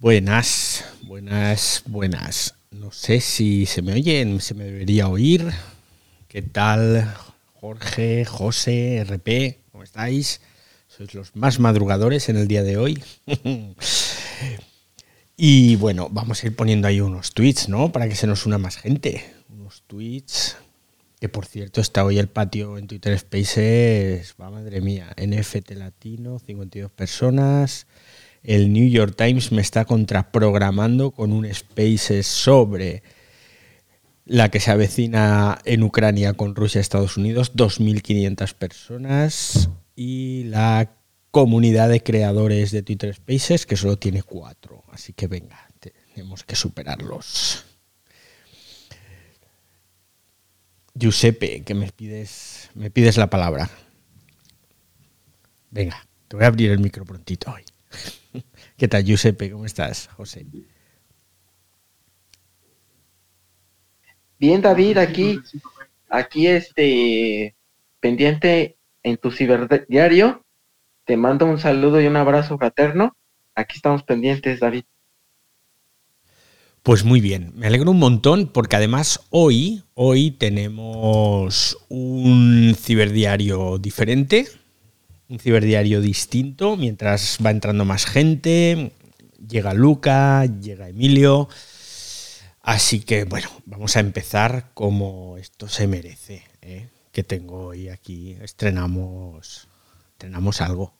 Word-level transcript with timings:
Buenas, 0.00 0.84
buenas, 1.02 1.82
buenas. 1.84 2.54
No 2.70 2.92
sé 2.92 3.20
si 3.20 3.66
se 3.66 3.82
me 3.82 3.94
oyen, 3.94 4.40
se 4.40 4.54
me 4.54 4.62
debería 4.62 5.08
oír. 5.08 5.44
¿Qué 6.28 6.40
tal, 6.40 7.12
Jorge, 7.54 8.24
José, 8.24 9.04
RP? 9.04 9.58
¿Cómo 9.72 9.82
estáis? 9.82 10.40
Sois 10.86 11.14
los 11.14 11.34
más 11.34 11.58
madrugadores 11.58 12.28
en 12.28 12.36
el 12.36 12.46
día 12.46 12.62
de 12.62 12.76
hoy. 12.76 13.02
y 15.36 15.74
bueno, 15.74 16.08
vamos 16.12 16.44
a 16.44 16.46
ir 16.46 16.54
poniendo 16.54 16.86
ahí 16.86 17.00
unos 17.00 17.32
tweets, 17.34 17.68
¿no? 17.68 17.90
Para 17.90 18.08
que 18.08 18.14
se 18.14 18.28
nos 18.28 18.46
una 18.46 18.58
más 18.58 18.76
gente. 18.76 19.24
Unos 19.48 19.82
tweets. 19.88 20.58
Que 21.18 21.28
por 21.28 21.44
cierto, 21.44 21.80
está 21.80 22.04
hoy 22.04 22.20
el 22.20 22.28
patio 22.28 22.78
en 22.78 22.86
Twitter 22.86 23.18
Spaces. 23.18 24.36
Va, 24.40 24.48
madre 24.48 24.80
mía. 24.80 25.12
NFT 25.16 25.72
Latino, 25.72 26.38
52 26.38 26.88
personas 26.92 27.88
el 28.42 28.72
New 28.72 28.88
York 28.88 29.14
Times 29.16 29.52
me 29.52 29.62
está 29.62 29.84
contraprogramando 29.84 31.10
con 31.10 31.32
un 31.32 31.52
Spaces 31.52 32.26
sobre 32.26 33.02
la 34.24 34.50
que 34.50 34.60
se 34.60 34.70
avecina 34.70 35.58
en 35.64 35.82
Ucrania 35.82 36.34
con 36.34 36.54
Rusia 36.54 36.78
y 36.78 36.82
Estados 36.82 37.16
Unidos, 37.16 37.54
2.500 37.54 38.54
personas, 38.54 39.70
y 39.96 40.44
la 40.44 40.92
comunidad 41.30 41.88
de 41.88 42.02
creadores 42.02 42.70
de 42.70 42.82
Twitter 42.82 43.14
Spaces, 43.14 43.64
que 43.64 43.76
solo 43.76 43.96
tiene 43.96 44.22
cuatro. 44.22 44.84
Así 44.92 45.12
que 45.14 45.26
venga, 45.26 45.58
tenemos 45.80 46.44
que 46.44 46.56
superarlos. 46.56 47.64
Giuseppe, 50.94 51.62
que 51.62 51.74
me 51.74 51.90
pides, 51.92 52.70
me 52.74 52.90
pides 52.90 53.16
la 53.16 53.30
palabra. 53.30 53.70
Venga, 55.70 56.06
te 56.26 56.36
voy 56.36 56.44
a 56.44 56.48
abrir 56.48 56.70
el 56.70 56.80
micro 56.80 57.04
prontito 57.04 57.52
hoy. 57.52 57.62
¿Qué 58.76 58.88
tal, 58.88 59.04
Giuseppe? 59.04 59.50
¿Cómo 59.50 59.66
estás, 59.66 60.08
José? 60.08 60.46
Bien, 64.38 64.62
David, 64.62 64.98
aquí, 64.98 65.40
aquí 66.08 66.46
este, 66.46 67.56
pendiente 68.00 68.76
en 69.02 69.16
tu 69.16 69.30
ciberdiario. 69.30 70.44
Te 71.04 71.16
mando 71.16 71.46
un 71.46 71.58
saludo 71.58 72.00
y 72.00 72.06
un 72.06 72.16
abrazo 72.16 72.56
fraterno. 72.58 73.16
Aquí 73.54 73.76
estamos 73.76 74.04
pendientes, 74.04 74.60
David. 74.60 74.84
Pues 76.82 77.04
muy 77.04 77.20
bien, 77.20 77.52
me 77.54 77.66
alegro 77.66 77.90
un 77.90 77.98
montón 77.98 78.46
porque 78.46 78.76
además 78.76 79.26
hoy, 79.30 79.82
hoy 79.94 80.30
tenemos 80.30 81.76
un 81.88 82.74
ciberdiario 82.78 83.78
diferente, 83.78 84.46
un 85.28 85.38
ciberdiario 85.38 86.00
distinto, 86.00 86.76
mientras 86.76 87.38
va 87.44 87.50
entrando 87.50 87.84
más 87.84 88.06
gente, 88.06 88.92
llega 89.46 89.74
Luca, 89.74 90.46
llega 90.46 90.88
Emilio. 90.88 91.48
Así 92.62 93.00
que 93.00 93.24
bueno, 93.24 93.48
vamos 93.66 93.96
a 93.96 94.00
empezar 94.00 94.70
como 94.74 95.36
esto 95.36 95.68
se 95.68 95.86
merece. 95.86 96.44
¿eh? 96.62 96.88
Que 97.12 97.22
tengo 97.24 97.66
hoy 97.66 97.88
aquí, 97.88 98.36
estrenamos, 98.42 99.68
estrenamos 100.12 100.60
algo. 100.60 100.94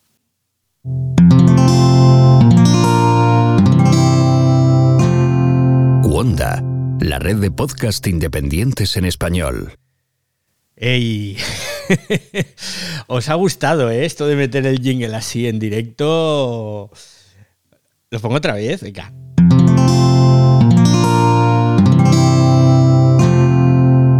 Wanda, 6.04 6.62
la 7.00 7.18
red 7.18 7.36
de 7.36 7.50
podcast 7.50 8.06
independientes 8.06 8.96
en 8.96 9.04
español. 9.04 9.78
¡Ey! 10.76 11.38
Os 13.06 13.28
ha 13.28 13.34
gustado 13.34 13.90
¿eh? 13.90 14.04
esto 14.04 14.26
de 14.26 14.36
meter 14.36 14.66
el 14.66 14.80
jingle 14.80 15.14
así 15.14 15.46
en 15.46 15.58
directo. 15.58 16.90
Lo 18.10 18.20
pongo 18.20 18.36
otra 18.36 18.54
vez, 18.54 18.82
venga. 18.82 19.12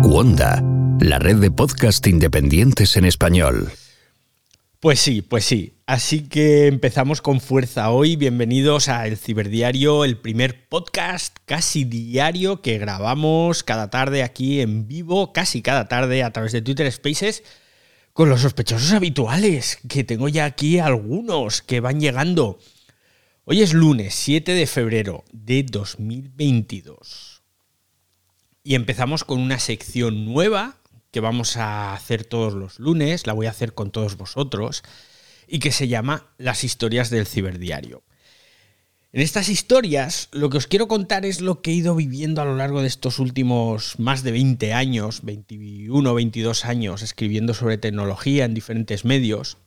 Wanda, 0.05 0.63
la 1.01 1.19
red 1.19 1.37
de 1.37 1.51
podcast 1.51 2.07
independientes 2.07 2.97
en 2.97 3.05
español. 3.05 3.71
Pues 4.81 5.01
sí, 5.01 5.23
pues 5.23 5.45
sí. 5.45 5.75
Así 5.87 6.29
que 6.29 6.67
empezamos 6.67 7.21
con 7.21 7.41
fuerza 7.41 7.91
hoy. 7.91 8.15
Bienvenidos 8.15 8.89
a 8.89 9.09
El 9.09 9.17
Ciberdiario, 9.17 10.05
el 10.05 10.19
primer 10.19 10.69
podcast 10.69 11.37
casi 11.47 11.83
diario 11.85 12.63
que 12.63 12.79
grabamos 12.79 13.65
cada 13.65 13.91
tarde 13.91 14.23
aquí 14.23 14.61
en 14.61 14.87
vivo, 14.87 15.33
casi 15.33 15.63
cada 15.63 15.89
tarde 15.89 16.23
a 16.23 16.33
través 16.33 16.53
de 16.53 16.63
Twitter 16.63 16.93
Spaces, 16.93 17.43
con 18.19 18.29
los 18.29 18.41
sospechosos 18.41 18.95
habituales, 18.95 19.79
que 19.89 20.03
tengo 20.03 20.29
ya 20.29 20.45
aquí 20.45 20.81
algunos 20.81 21.63
que 21.63 21.79
van 21.79 22.01
llegando. 22.01 22.59
Hoy 23.45 23.63
es 23.63 23.75
lunes 23.75 24.13
7 24.17 24.55
de 24.55 24.67
febrero 24.67 25.23
de 25.31 25.63
2022. 25.63 27.45
Y 28.65 28.75
empezamos 28.75 29.23
con 29.23 29.39
una 29.39 29.61
sección 29.61 30.25
nueva 30.25 30.79
que 31.13 31.21
vamos 31.21 31.57
a 31.59 31.95
hacer 31.95 32.25
todos 32.25 32.55
los 32.55 32.81
lunes, 32.81 33.25
la 33.25 33.35
voy 33.35 33.47
a 33.47 33.51
hacer 33.51 33.73
con 33.73 33.93
todos 33.93 34.17
vosotros, 34.17 34.83
y 35.47 35.61
que 35.61 35.71
se 35.71 35.87
llama 35.87 36.27
Las 36.39 36.65
historias 36.65 37.11
del 37.11 37.25
ciberdiario. 37.25 38.03
En 39.19 39.25
estas 39.25 39.49
historias 39.49 40.29
lo 40.31 40.49
que 40.49 40.59
os 40.59 40.69
quiero 40.69 40.87
contar 40.87 41.27
es 41.27 41.41
lo 41.41 41.61
que 41.61 41.73
he 41.73 41.75
ido 41.75 41.97
viviendo 41.97 42.41
a 42.41 42.45
lo 42.45 42.55
largo 42.55 42.83
de 42.83 42.87
estos 42.87 43.19
últimos 43.19 43.99
más 43.99 44.23
de 44.23 44.31
20 44.31 44.73
años, 44.73 45.25
21, 45.25 46.15
22 46.15 46.65
años, 46.65 47.03
escribiendo 47.03 47.53
sobre 47.53 47.79
tecnología 47.79 48.45
en 48.45 48.55
diferentes 48.55 49.05
medios, 49.05 49.59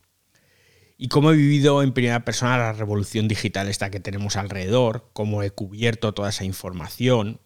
y 0.97 1.09
cómo 1.09 1.31
he 1.31 1.35
vivido 1.35 1.84
en 1.84 1.91
primera 1.91 2.23
persona 2.23 2.57
la 2.57 2.72
revolución 2.72 3.28
digital 3.28 3.67
esta 3.67 3.91
que 3.91 4.00
tenemos 4.00 4.38
alrededor, 4.38 5.09
cómo 5.12 5.44
he 5.44 5.51
cubierto 5.51 6.13
toda 6.13 6.29
esa 6.29 6.45
información, 6.45 7.41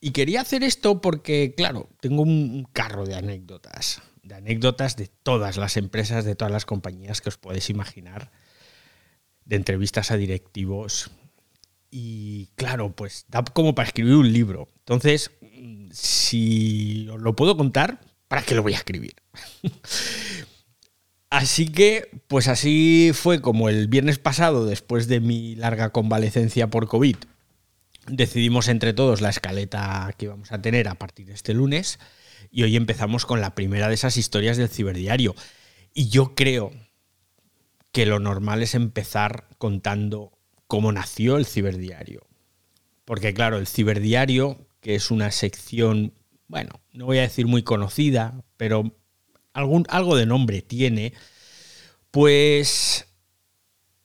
y 0.00 0.12
quería 0.12 0.42
hacer 0.42 0.62
esto 0.62 1.00
porque, 1.00 1.54
claro, 1.56 1.88
tengo 1.98 2.22
un 2.22 2.68
carro 2.72 3.04
de 3.04 3.16
anécdotas, 3.16 4.00
de 4.22 4.36
anécdotas 4.36 4.94
de 4.94 5.08
todas 5.08 5.56
las 5.56 5.76
empresas, 5.76 6.24
de 6.24 6.36
todas 6.36 6.52
las 6.52 6.66
compañías 6.66 7.20
que 7.20 7.30
os 7.30 7.36
podéis 7.36 7.68
imaginar, 7.68 8.30
de 9.44 9.56
entrevistas 9.56 10.12
a 10.12 10.16
directivos. 10.16 11.10
Y 11.90 12.48
claro, 12.56 12.94
pues 12.94 13.24
da 13.28 13.42
como 13.44 13.74
para 13.74 13.88
escribir 13.88 14.14
un 14.14 14.32
libro. 14.32 14.68
Entonces, 14.78 15.30
si 15.90 17.04
lo 17.04 17.34
puedo 17.34 17.56
contar, 17.56 18.00
¿para 18.28 18.42
qué 18.42 18.54
lo 18.54 18.62
voy 18.62 18.74
a 18.74 18.78
escribir? 18.78 19.14
así 21.30 21.68
que, 21.68 22.22
pues 22.28 22.48
así 22.48 23.12
fue 23.14 23.40
como 23.40 23.68
el 23.68 23.88
viernes 23.88 24.18
pasado, 24.18 24.66
después 24.66 25.08
de 25.08 25.20
mi 25.20 25.54
larga 25.56 25.90
convalecencia 25.90 26.68
por 26.68 26.88
COVID, 26.88 27.16
decidimos 28.06 28.68
entre 28.68 28.92
todos 28.92 29.20
la 29.20 29.30
escaleta 29.30 30.14
que 30.16 30.28
vamos 30.28 30.52
a 30.52 30.60
tener 30.60 30.88
a 30.88 30.94
partir 30.94 31.26
de 31.26 31.34
este 31.34 31.54
lunes 31.54 31.98
y 32.50 32.62
hoy 32.62 32.76
empezamos 32.76 33.26
con 33.26 33.40
la 33.40 33.54
primera 33.54 33.88
de 33.88 33.94
esas 33.94 34.16
historias 34.16 34.56
del 34.56 34.68
ciberdiario. 34.68 35.34
Y 35.94 36.08
yo 36.08 36.34
creo 36.34 36.70
que 37.92 38.06
lo 38.06 38.20
normal 38.20 38.62
es 38.62 38.74
empezar 38.74 39.48
contando 39.58 40.37
cómo 40.68 40.92
nació 40.92 41.36
el 41.36 41.46
ciberdiario. 41.46 42.26
Porque 43.04 43.34
claro, 43.34 43.58
el 43.58 43.66
ciberdiario, 43.66 44.68
que 44.80 44.94
es 44.94 45.10
una 45.10 45.32
sección, 45.32 46.14
bueno, 46.46 46.80
no 46.92 47.06
voy 47.06 47.18
a 47.18 47.22
decir 47.22 47.46
muy 47.46 47.64
conocida, 47.64 48.44
pero 48.56 48.94
algún, 49.52 49.84
algo 49.88 50.14
de 50.14 50.26
nombre 50.26 50.62
tiene, 50.62 51.12
pues 52.12 53.06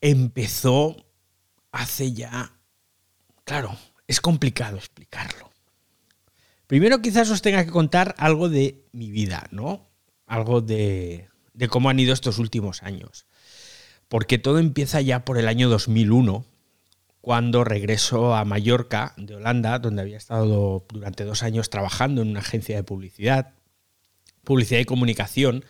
empezó 0.01 1.05
hace 1.71 2.13
ya, 2.13 2.57
claro, 3.45 3.77
es 4.07 4.21
complicado 4.21 4.77
explicarlo. 4.77 5.51
Primero 6.67 7.01
quizás 7.01 7.29
os 7.29 7.41
tenga 7.41 7.65
que 7.65 7.71
contar 7.71 8.15
algo 8.17 8.49
de 8.49 8.83
mi 8.91 9.11
vida, 9.11 9.47
¿no? 9.51 9.89
Algo 10.25 10.61
de, 10.61 11.29
cómo 11.69 11.89
han 11.89 11.99
ido 11.99 12.13
estos 12.13 12.39
últimos 12.39 12.83
años. 12.83 13.25
Porque 14.07 14.37
todo 14.37 14.59
empieza 14.59 15.01
ya 15.01 15.25
por 15.25 15.37
el 15.37 15.47
año 15.47 15.69
2001, 15.69 16.45
cuando 17.23 17.63
regreso 17.63 18.35
a 18.35 18.43
Mallorca, 18.43 19.13
de 19.15 19.35
Holanda, 19.35 19.79
donde 19.79 20.01
había 20.01 20.17
estado 20.17 20.85
durante 20.89 21.23
dos 21.23 21.41
años 21.41 21.69
trabajando 21.69 22.21
en 22.21 22.27
una 22.27 22.41
agencia 22.41 22.75
de 22.75 22.83
publicidad, 22.83 23.53
publicidad 24.43 24.81
y 24.81 24.83
comunicación, 24.85 25.63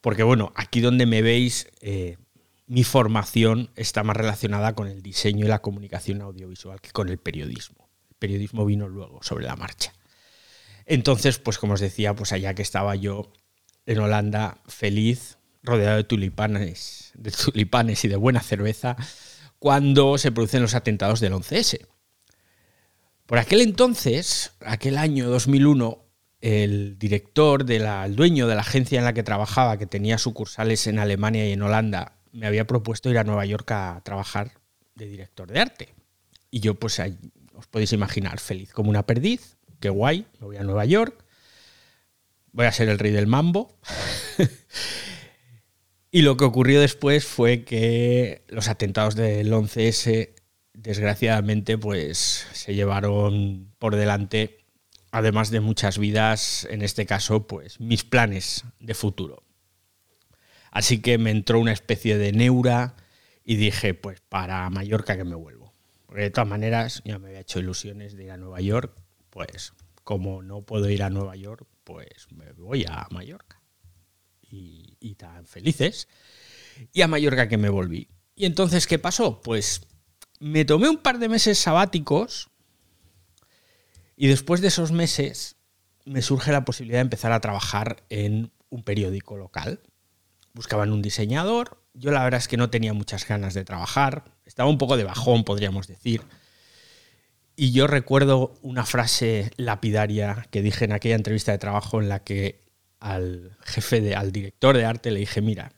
porque 0.00 0.22
bueno, 0.22 0.52
aquí 0.54 0.80
donde 0.80 1.06
me 1.06 1.20
veis, 1.20 1.66
eh, 1.80 2.18
mi 2.68 2.84
formación 2.84 3.72
está 3.74 4.04
más 4.04 4.16
relacionada 4.16 4.76
con 4.76 4.86
el 4.86 5.02
diseño 5.02 5.44
y 5.44 5.48
la 5.48 5.60
comunicación 5.60 6.22
audiovisual 6.22 6.80
que 6.80 6.92
con 6.92 7.08
el 7.08 7.18
periodismo. 7.18 7.88
El 8.10 8.16
periodismo 8.20 8.64
vino 8.64 8.86
luego, 8.88 9.24
sobre 9.24 9.44
la 9.44 9.56
marcha. 9.56 9.92
Entonces, 10.86 11.40
pues 11.40 11.58
como 11.58 11.74
os 11.74 11.80
decía, 11.80 12.14
pues 12.14 12.30
allá 12.30 12.54
que 12.54 12.62
estaba 12.62 12.94
yo 12.94 13.32
en 13.86 13.98
Holanda, 13.98 14.58
feliz, 14.68 15.38
rodeado 15.64 15.96
de 15.96 16.04
tulipanes, 16.04 17.10
de 17.14 17.32
tulipanes 17.32 18.04
y 18.04 18.08
de 18.08 18.14
buena 18.14 18.40
cerveza, 18.40 18.96
cuando 19.62 20.18
se 20.18 20.32
producen 20.32 20.60
los 20.60 20.74
atentados 20.74 21.20
del 21.20 21.34
11S. 21.34 21.86
Por 23.26 23.38
aquel 23.38 23.60
entonces, 23.60 24.54
aquel 24.58 24.98
año 24.98 25.30
2001, 25.30 26.04
el 26.40 26.98
director, 26.98 27.64
de 27.64 27.76
el 27.76 28.16
dueño 28.16 28.48
de 28.48 28.56
la 28.56 28.62
agencia 28.62 28.98
en 28.98 29.04
la 29.04 29.12
que 29.12 29.22
trabajaba, 29.22 29.78
que 29.78 29.86
tenía 29.86 30.18
sucursales 30.18 30.88
en 30.88 30.98
Alemania 30.98 31.48
y 31.48 31.52
en 31.52 31.62
Holanda, 31.62 32.18
me 32.32 32.48
había 32.48 32.66
propuesto 32.66 33.08
ir 33.08 33.18
a 33.18 33.22
Nueva 33.22 33.46
York 33.46 33.70
a 33.70 34.00
trabajar 34.04 34.50
de 34.96 35.06
director 35.06 35.46
de 35.46 35.60
arte. 35.60 35.94
Y 36.50 36.58
yo, 36.58 36.74
pues, 36.74 37.00
os 37.54 37.66
podéis 37.68 37.92
imaginar, 37.92 38.40
feliz 38.40 38.72
como 38.72 38.90
una 38.90 39.06
perdiz, 39.06 39.58
qué 39.78 39.90
guay, 39.90 40.26
me 40.40 40.46
voy 40.46 40.56
a 40.56 40.64
Nueva 40.64 40.86
York, 40.86 41.24
voy 42.50 42.66
a 42.66 42.72
ser 42.72 42.88
el 42.88 42.98
rey 42.98 43.12
del 43.12 43.28
mambo. 43.28 43.78
y 46.14 46.20
lo 46.20 46.36
que 46.36 46.44
ocurrió 46.44 46.78
después 46.78 47.24
fue 47.24 47.64
que 47.64 48.44
los 48.48 48.68
atentados 48.68 49.14
del 49.14 49.50
11S, 49.50 50.34
desgraciadamente, 50.74 51.78
pues 51.78 52.46
se 52.52 52.74
llevaron 52.74 53.72
por 53.78 53.96
delante, 53.96 54.58
además 55.10 55.50
de 55.50 55.60
muchas 55.60 55.96
vidas, 55.96 56.68
en 56.70 56.82
este 56.82 57.06
caso, 57.06 57.46
pues 57.46 57.80
mis 57.80 58.04
planes 58.04 58.64
de 58.78 58.92
futuro. 58.92 59.42
Así 60.70 61.00
que 61.00 61.16
me 61.16 61.30
entró 61.30 61.58
una 61.58 61.72
especie 61.72 62.18
de 62.18 62.32
neura 62.32 62.94
y 63.42 63.56
dije, 63.56 63.94
pues 63.94 64.20
para 64.20 64.68
Mallorca 64.68 65.16
que 65.16 65.24
me 65.24 65.34
vuelvo. 65.34 65.72
Porque 66.04 66.24
de 66.24 66.30
todas 66.30 66.48
maneras 66.48 67.00
ya 67.06 67.18
me 67.18 67.28
había 67.28 67.40
hecho 67.40 67.58
ilusiones 67.58 68.14
de 68.14 68.24
ir 68.24 68.32
a 68.32 68.36
Nueva 68.36 68.60
York, 68.60 68.94
pues 69.30 69.72
como 70.04 70.42
no 70.42 70.60
puedo 70.60 70.90
ir 70.90 71.04
a 71.04 71.08
Nueva 71.08 71.36
York, 71.36 71.66
pues 71.84 72.26
me 72.36 72.52
voy 72.52 72.84
a 72.86 73.06
Mallorca. 73.10 73.61
Y, 74.54 75.14
tan 75.14 75.46
felices. 75.46 76.08
Y 76.92 77.00
a 77.00 77.08
Mallorca 77.08 77.48
que 77.48 77.56
me 77.56 77.70
volví. 77.70 78.08
Y 78.34 78.44
entonces, 78.44 78.86
¿qué 78.86 78.98
pasó? 78.98 79.40
Pues 79.40 79.86
me 80.40 80.64
tomé 80.64 80.88
un 80.88 80.98
par 80.98 81.18
de 81.18 81.28
meses 81.28 81.58
sabáticos 81.58 82.50
y 84.16 84.26
después 84.26 84.60
de 84.60 84.68
esos 84.68 84.92
meses 84.92 85.56
me 86.04 86.22
surge 86.22 86.52
la 86.52 86.64
posibilidad 86.64 86.98
de 86.98 87.02
empezar 87.02 87.32
a 87.32 87.40
trabajar 87.40 88.04
en 88.10 88.52
un 88.68 88.82
periódico 88.82 89.36
local. 89.36 89.80
Buscaban 90.52 90.92
un 90.92 91.00
diseñador, 91.00 91.82
yo 91.94 92.10
la 92.10 92.22
verdad 92.22 92.38
es 92.38 92.48
que 92.48 92.56
no 92.56 92.70
tenía 92.70 92.92
muchas 92.92 93.26
ganas 93.26 93.54
de 93.54 93.64
trabajar, 93.64 94.24
estaba 94.44 94.68
un 94.68 94.78
poco 94.78 94.96
de 94.96 95.04
bajón, 95.04 95.44
podríamos 95.44 95.86
decir. 95.86 96.22
Y 97.56 97.72
yo 97.72 97.86
recuerdo 97.86 98.54
una 98.62 98.84
frase 98.84 99.50
lapidaria 99.56 100.46
que 100.50 100.62
dije 100.62 100.84
en 100.84 100.92
aquella 100.92 101.14
entrevista 101.14 101.52
de 101.52 101.58
trabajo 101.58 102.00
en 102.00 102.08
la 102.08 102.22
que 102.22 102.60
al 103.02 103.56
jefe, 103.64 104.00
de, 104.00 104.14
al 104.14 104.30
director 104.30 104.76
de 104.76 104.84
arte 104.84 105.10
le 105.10 105.20
dije, 105.20 105.42
mira, 105.42 105.72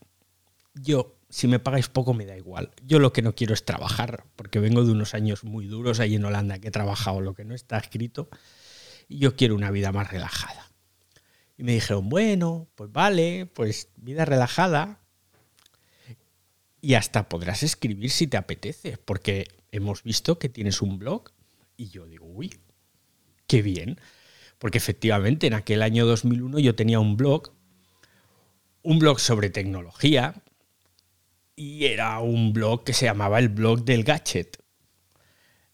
yo, 0.74 1.16
si 1.30 1.48
me 1.48 1.58
pagáis 1.58 1.88
poco 1.88 2.12
me 2.12 2.26
da 2.26 2.36
igual. 2.36 2.70
Yo 2.84 2.98
lo 2.98 3.14
que 3.14 3.22
no 3.22 3.34
quiero 3.34 3.54
es 3.54 3.64
trabajar, 3.64 4.26
porque 4.36 4.60
vengo 4.60 4.84
de 4.84 4.92
unos 4.92 5.14
años 5.14 5.42
muy 5.42 5.66
duros 5.66 6.00
ahí 6.00 6.16
en 6.16 6.24
Holanda 6.24 6.58
que 6.58 6.68
he 6.68 6.70
trabajado 6.70 7.22
lo 7.22 7.34
que 7.34 7.44
no 7.44 7.54
está 7.54 7.78
escrito, 7.78 8.28
y 9.08 9.18
yo 9.18 9.36
quiero 9.36 9.54
una 9.54 9.70
vida 9.70 9.90
más 9.90 10.10
relajada. 10.10 10.70
Y 11.56 11.62
me 11.62 11.72
dijeron, 11.72 12.10
bueno, 12.10 12.68
pues 12.74 12.92
vale, 12.92 13.46
pues 13.46 13.88
vida 13.96 14.26
relajada, 14.26 15.00
y 16.82 16.94
hasta 16.94 17.30
podrás 17.30 17.62
escribir 17.62 18.10
si 18.10 18.26
te 18.26 18.36
apetece, 18.36 18.98
porque 18.98 19.48
hemos 19.72 20.02
visto 20.02 20.38
que 20.38 20.50
tienes 20.50 20.82
un 20.82 20.98
blog 20.98 21.30
y 21.78 21.88
yo 21.88 22.04
digo, 22.06 22.26
uy, 22.26 22.54
qué 23.46 23.62
bien. 23.62 23.98
Porque 24.64 24.78
efectivamente 24.78 25.46
en 25.46 25.52
aquel 25.52 25.82
año 25.82 26.06
2001 26.06 26.58
yo 26.58 26.74
tenía 26.74 26.98
un 26.98 27.18
blog, 27.18 27.52
un 28.80 28.98
blog 28.98 29.20
sobre 29.20 29.50
tecnología, 29.50 30.42
y 31.54 31.84
era 31.84 32.18
un 32.20 32.54
blog 32.54 32.82
que 32.82 32.94
se 32.94 33.04
llamaba 33.04 33.38
el 33.40 33.50
blog 33.50 33.84
del 33.84 34.04
gadget. 34.04 34.56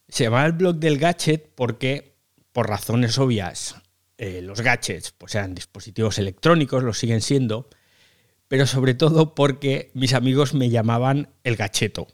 Se 0.09 0.25
llamaba 0.25 0.45
el 0.45 0.51
blog 0.51 0.75
del 0.75 0.97
gadget 0.97 1.53
porque, 1.55 2.17
por 2.51 2.67
razones 2.67 3.17
obvias, 3.17 3.77
eh, 4.17 4.41
los 4.41 4.59
gadgets 4.59 5.13
pues 5.13 5.35
eran 5.35 5.55
dispositivos 5.55 6.19
electrónicos, 6.19 6.83
lo 6.83 6.93
siguen 6.93 7.21
siendo, 7.21 7.69
pero 8.49 8.67
sobre 8.67 8.93
todo 8.93 9.35
porque 9.35 9.91
mis 9.93 10.13
amigos 10.13 10.53
me 10.53 10.69
llamaban 10.69 11.29
el 11.45 11.55
gacheto. 11.55 12.07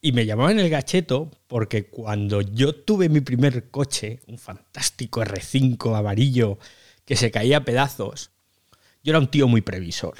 Y 0.00 0.12
me 0.12 0.26
llamaban 0.26 0.60
el 0.60 0.70
gacheto 0.70 1.30
porque 1.46 1.88
cuando 1.88 2.40
yo 2.40 2.74
tuve 2.74 3.08
mi 3.08 3.20
primer 3.20 3.70
coche, 3.70 4.20
un 4.26 4.38
fantástico 4.38 5.22
R5 5.22 5.96
amarillo 5.96 6.58
que 7.04 7.16
se 7.16 7.30
caía 7.30 7.58
a 7.58 7.64
pedazos, 7.64 8.30
yo 9.02 9.12
era 9.12 9.18
un 9.18 9.30
tío 9.30 9.48
muy 9.48 9.62
previsor. 9.62 10.18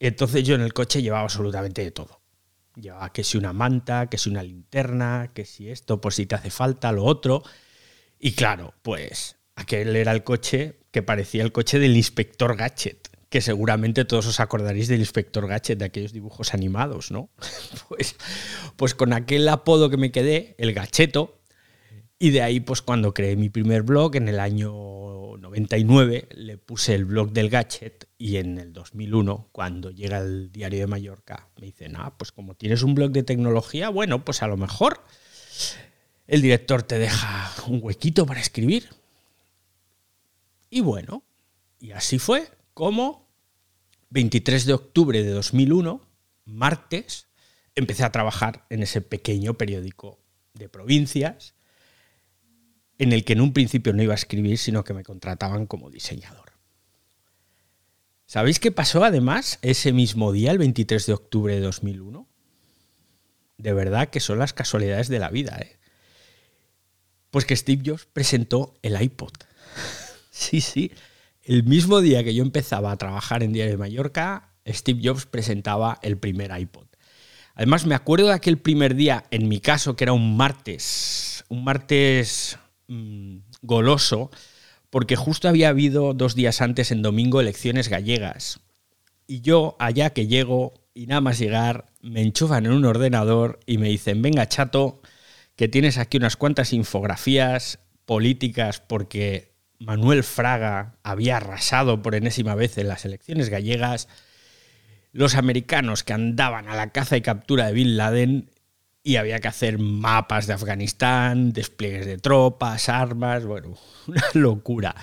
Entonces 0.00 0.44
yo 0.44 0.54
en 0.54 0.62
el 0.62 0.72
coche 0.72 1.02
llevaba 1.02 1.22
absolutamente 1.22 1.82
de 1.82 1.92
todo. 1.92 2.20
Llevaba 2.74 3.12
que 3.12 3.22
si 3.22 3.38
una 3.38 3.52
manta, 3.52 4.08
que 4.08 4.18
si 4.18 4.30
una 4.30 4.42
linterna, 4.42 5.30
que 5.34 5.44
si 5.44 5.70
esto, 5.70 6.00
por 6.00 6.12
si 6.12 6.26
te 6.26 6.34
hace 6.34 6.50
falta, 6.50 6.90
lo 6.90 7.04
otro. 7.04 7.42
Y 8.18 8.32
claro, 8.32 8.74
pues 8.82 9.36
aquel 9.54 9.94
era 9.94 10.12
el 10.12 10.24
coche 10.24 10.80
que 10.90 11.02
parecía 11.02 11.42
el 11.42 11.52
coche 11.52 11.78
del 11.78 11.96
inspector 11.96 12.56
Gadget 12.56 13.11
que 13.32 13.40
seguramente 13.40 14.04
todos 14.04 14.26
os 14.26 14.40
acordaréis 14.40 14.88
del 14.88 15.00
inspector 15.00 15.48
Gadget, 15.48 15.78
de 15.78 15.86
aquellos 15.86 16.12
dibujos 16.12 16.52
animados, 16.52 17.10
¿no? 17.10 17.30
Pues, 17.88 18.14
pues 18.76 18.94
con 18.94 19.14
aquel 19.14 19.48
apodo 19.48 19.88
que 19.88 19.96
me 19.96 20.12
quedé, 20.12 20.54
el 20.58 20.74
gacheto, 20.74 21.40
y 22.18 22.28
de 22.28 22.42
ahí, 22.42 22.60
pues 22.60 22.82
cuando 22.82 23.14
creé 23.14 23.36
mi 23.36 23.48
primer 23.48 23.84
blog, 23.84 24.16
en 24.16 24.28
el 24.28 24.38
año 24.38 24.70
99, 25.38 26.28
le 26.30 26.58
puse 26.58 26.94
el 26.94 27.06
blog 27.06 27.32
del 27.32 27.48
gadget 27.48 28.06
y 28.18 28.36
en 28.36 28.58
el 28.58 28.74
2001, 28.74 29.48
cuando 29.50 29.90
llega 29.90 30.18
el 30.18 30.52
diario 30.52 30.80
de 30.80 30.86
Mallorca, 30.86 31.48
me 31.58 31.64
dicen, 31.68 31.96
ah, 31.96 32.12
pues 32.18 32.32
como 32.32 32.54
tienes 32.54 32.82
un 32.82 32.94
blog 32.94 33.12
de 33.12 33.22
tecnología, 33.22 33.88
bueno, 33.88 34.26
pues 34.26 34.42
a 34.42 34.46
lo 34.46 34.58
mejor 34.58 35.02
el 36.26 36.42
director 36.42 36.82
te 36.82 36.98
deja 36.98 37.50
un 37.66 37.80
huequito 37.82 38.26
para 38.26 38.40
escribir. 38.40 38.90
Y 40.68 40.82
bueno, 40.82 41.22
y 41.80 41.92
así 41.92 42.18
fue 42.18 42.46
como 42.82 43.30
23 44.10 44.66
de 44.66 44.72
octubre 44.72 45.22
de 45.22 45.30
2001, 45.30 46.04
martes, 46.46 47.28
empecé 47.76 48.02
a 48.02 48.10
trabajar 48.10 48.66
en 48.70 48.82
ese 48.82 49.00
pequeño 49.00 49.54
periódico 49.54 50.18
de 50.54 50.68
provincias, 50.68 51.54
en 52.98 53.12
el 53.12 53.24
que 53.24 53.34
en 53.34 53.40
un 53.40 53.52
principio 53.52 53.92
no 53.92 54.02
iba 54.02 54.14
a 54.14 54.16
escribir, 54.16 54.58
sino 54.58 54.82
que 54.82 54.94
me 54.94 55.04
contrataban 55.04 55.66
como 55.66 55.90
diseñador. 55.90 56.54
¿Sabéis 58.26 58.58
qué 58.58 58.72
pasó 58.72 59.04
además 59.04 59.60
ese 59.62 59.92
mismo 59.92 60.32
día, 60.32 60.50
el 60.50 60.58
23 60.58 61.06
de 61.06 61.12
octubre 61.12 61.54
de 61.54 61.60
2001? 61.60 62.26
De 63.58 63.72
verdad 63.74 64.10
que 64.10 64.18
son 64.18 64.40
las 64.40 64.52
casualidades 64.52 65.06
de 65.06 65.20
la 65.20 65.30
vida, 65.30 65.56
¿eh? 65.60 65.78
Pues 67.30 67.44
que 67.44 67.54
Steve 67.54 67.84
Jobs 67.86 68.06
presentó 68.06 68.74
el 68.82 69.00
iPod. 69.00 69.34
sí, 70.32 70.60
sí, 70.60 70.90
el 71.44 71.64
mismo 71.64 72.00
día 72.00 72.24
que 72.24 72.34
yo 72.34 72.42
empezaba 72.42 72.92
a 72.92 72.96
trabajar 72.96 73.42
en 73.42 73.52
Diario 73.52 73.72
de 73.72 73.78
Mallorca, 73.78 74.50
Steve 74.66 75.00
Jobs 75.02 75.26
presentaba 75.26 75.98
el 76.02 76.16
primer 76.18 76.56
iPod. 76.56 76.86
Además, 77.54 77.84
me 77.84 77.94
acuerdo 77.94 78.28
de 78.28 78.34
aquel 78.34 78.58
primer 78.58 78.94
día, 78.94 79.24
en 79.30 79.48
mi 79.48 79.60
caso, 79.60 79.96
que 79.96 80.04
era 80.04 80.12
un 80.12 80.36
martes, 80.36 81.44
un 81.48 81.64
martes 81.64 82.58
mm, 82.88 83.38
goloso, 83.60 84.30
porque 84.88 85.16
justo 85.16 85.48
había 85.48 85.68
habido 85.68 86.14
dos 86.14 86.34
días 86.34 86.60
antes, 86.60 86.90
en 86.90 87.02
domingo, 87.02 87.40
elecciones 87.40 87.88
gallegas. 87.88 88.60
Y 89.26 89.40
yo, 89.40 89.76
allá 89.78 90.10
que 90.10 90.26
llego, 90.26 90.74
y 90.94 91.06
nada 91.06 91.20
más 91.20 91.38
llegar, 91.38 91.86
me 92.00 92.22
enchufan 92.22 92.66
en 92.66 92.72
un 92.72 92.84
ordenador 92.84 93.60
y 93.66 93.78
me 93.78 93.88
dicen, 93.88 94.22
venga 94.22 94.48
chato, 94.48 95.02
que 95.56 95.68
tienes 95.68 95.98
aquí 95.98 96.16
unas 96.16 96.36
cuantas 96.36 96.72
infografías 96.72 97.78
políticas 98.04 98.80
porque 98.80 99.51
Manuel 99.84 100.22
Fraga 100.22 100.94
había 101.02 101.38
arrasado 101.38 102.02
por 102.02 102.14
enésima 102.14 102.54
vez 102.54 102.78
en 102.78 102.88
las 102.88 103.04
elecciones 103.04 103.48
gallegas, 103.48 104.08
los 105.12 105.34
americanos 105.34 106.04
que 106.04 106.12
andaban 106.12 106.68
a 106.68 106.76
la 106.76 106.90
caza 106.90 107.16
y 107.16 107.20
captura 107.20 107.66
de 107.66 107.72
Bin 107.72 107.96
Laden 107.96 108.50
y 109.02 109.16
había 109.16 109.40
que 109.40 109.48
hacer 109.48 109.78
mapas 109.78 110.46
de 110.46 110.52
Afganistán, 110.52 111.52
despliegues 111.52 112.06
de 112.06 112.18
tropas, 112.18 112.88
armas, 112.88 113.44
bueno, 113.44 113.76
una 114.06 114.22
locura. 114.34 114.94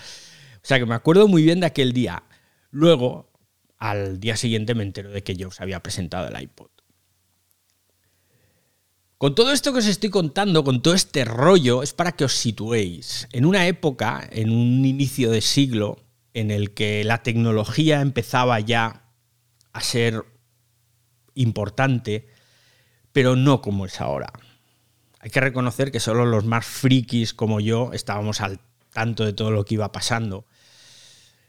O 0.56 0.66
sea 0.66 0.80
que 0.80 0.86
me 0.86 0.96
acuerdo 0.96 1.28
muy 1.28 1.44
bien 1.44 1.60
de 1.60 1.68
aquel 1.68 1.92
día. 1.92 2.24
Luego, 2.72 3.32
al 3.78 4.20
día 4.20 4.38
siguiente 4.38 4.76
me 4.76 4.84
entero 4.84 5.10
de 5.10 5.24
que 5.24 5.36
Jobs 5.38 5.60
había 5.60 5.84
presentado 5.84 6.30
el 6.30 6.42
iPod. 6.42 6.70
Con 9.20 9.36
todo 9.36 9.52
esto 9.52 9.74
que 9.74 9.80
os 9.80 9.86
estoy 9.86 10.10
contando, 10.10 10.64
con 10.64 10.82
todo 10.82 10.94
este 10.94 11.26
rollo, 11.26 11.84
es 11.84 11.92
para 11.92 12.14
que 12.14 12.24
os 12.24 12.38
situéis 12.38 13.28
en 13.34 13.46
una 13.46 13.68
época, 13.68 14.26
en 14.32 14.50
un 14.50 14.86
inicio 14.86 15.30
de 15.30 15.42
siglo, 15.42 16.00
en 16.34 16.52
el 16.52 16.74
que 16.74 17.04
la 17.04 17.22
tecnología 17.22 18.00
empezaba 18.00 18.62
ya 18.62 19.12
a 19.74 19.82
ser 19.82 20.24
importante, 21.36 22.30
pero 23.12 23.36
no 23.36 23.62
como 23.62 23.86
es 23.86 24.00
ahora. 24.00 24.32
Hay 25.20 25.32
que 25.32 25.42
reconocer 25.42 25.92
que 25.92 26.00
solo 26.00 26.26
los 26.26 26.46
más 26.46 26.66
frikis 26.66 27.34
como 27.34 27.60
yo 27.60 27.92
estábamos 27.92 28.40
al 28.40 28.62
tanto 28.94 29.26
de 29.26 29.34
todo 29.34 29.52
lo 29.52 29.66
que 29.66 29.74
iba 29.74 29.92
pasando. 29.92 30.46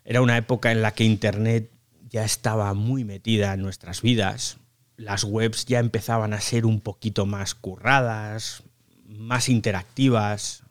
Era 0.05 0.23
una 0.23 0.37
época 0.37 0.73
en 0.73 0.83
la 0.83 0.91
que 0.93 1.05
Internet 1.05 1.71
ya 2.09 2.25
estaba 2.25 2.75
muy 2.75 3.05
metida 3.05 3.55
en 3.55 3.63
nuestras 3.63 4.03
vidas, 4.03 4.59
las 5.01 5.25
webs 5.25 5.65
ya 5.65 5.79
empezaban 5.79 6.35
a 6.35 6.43
ser 6.43 6.67
un 6.67 6.83
poquito 6.83 7.25
más 7.25 7.55
curradas, 7.55 8.65
más 9.07 9.49
interactivas, 9.49 10.63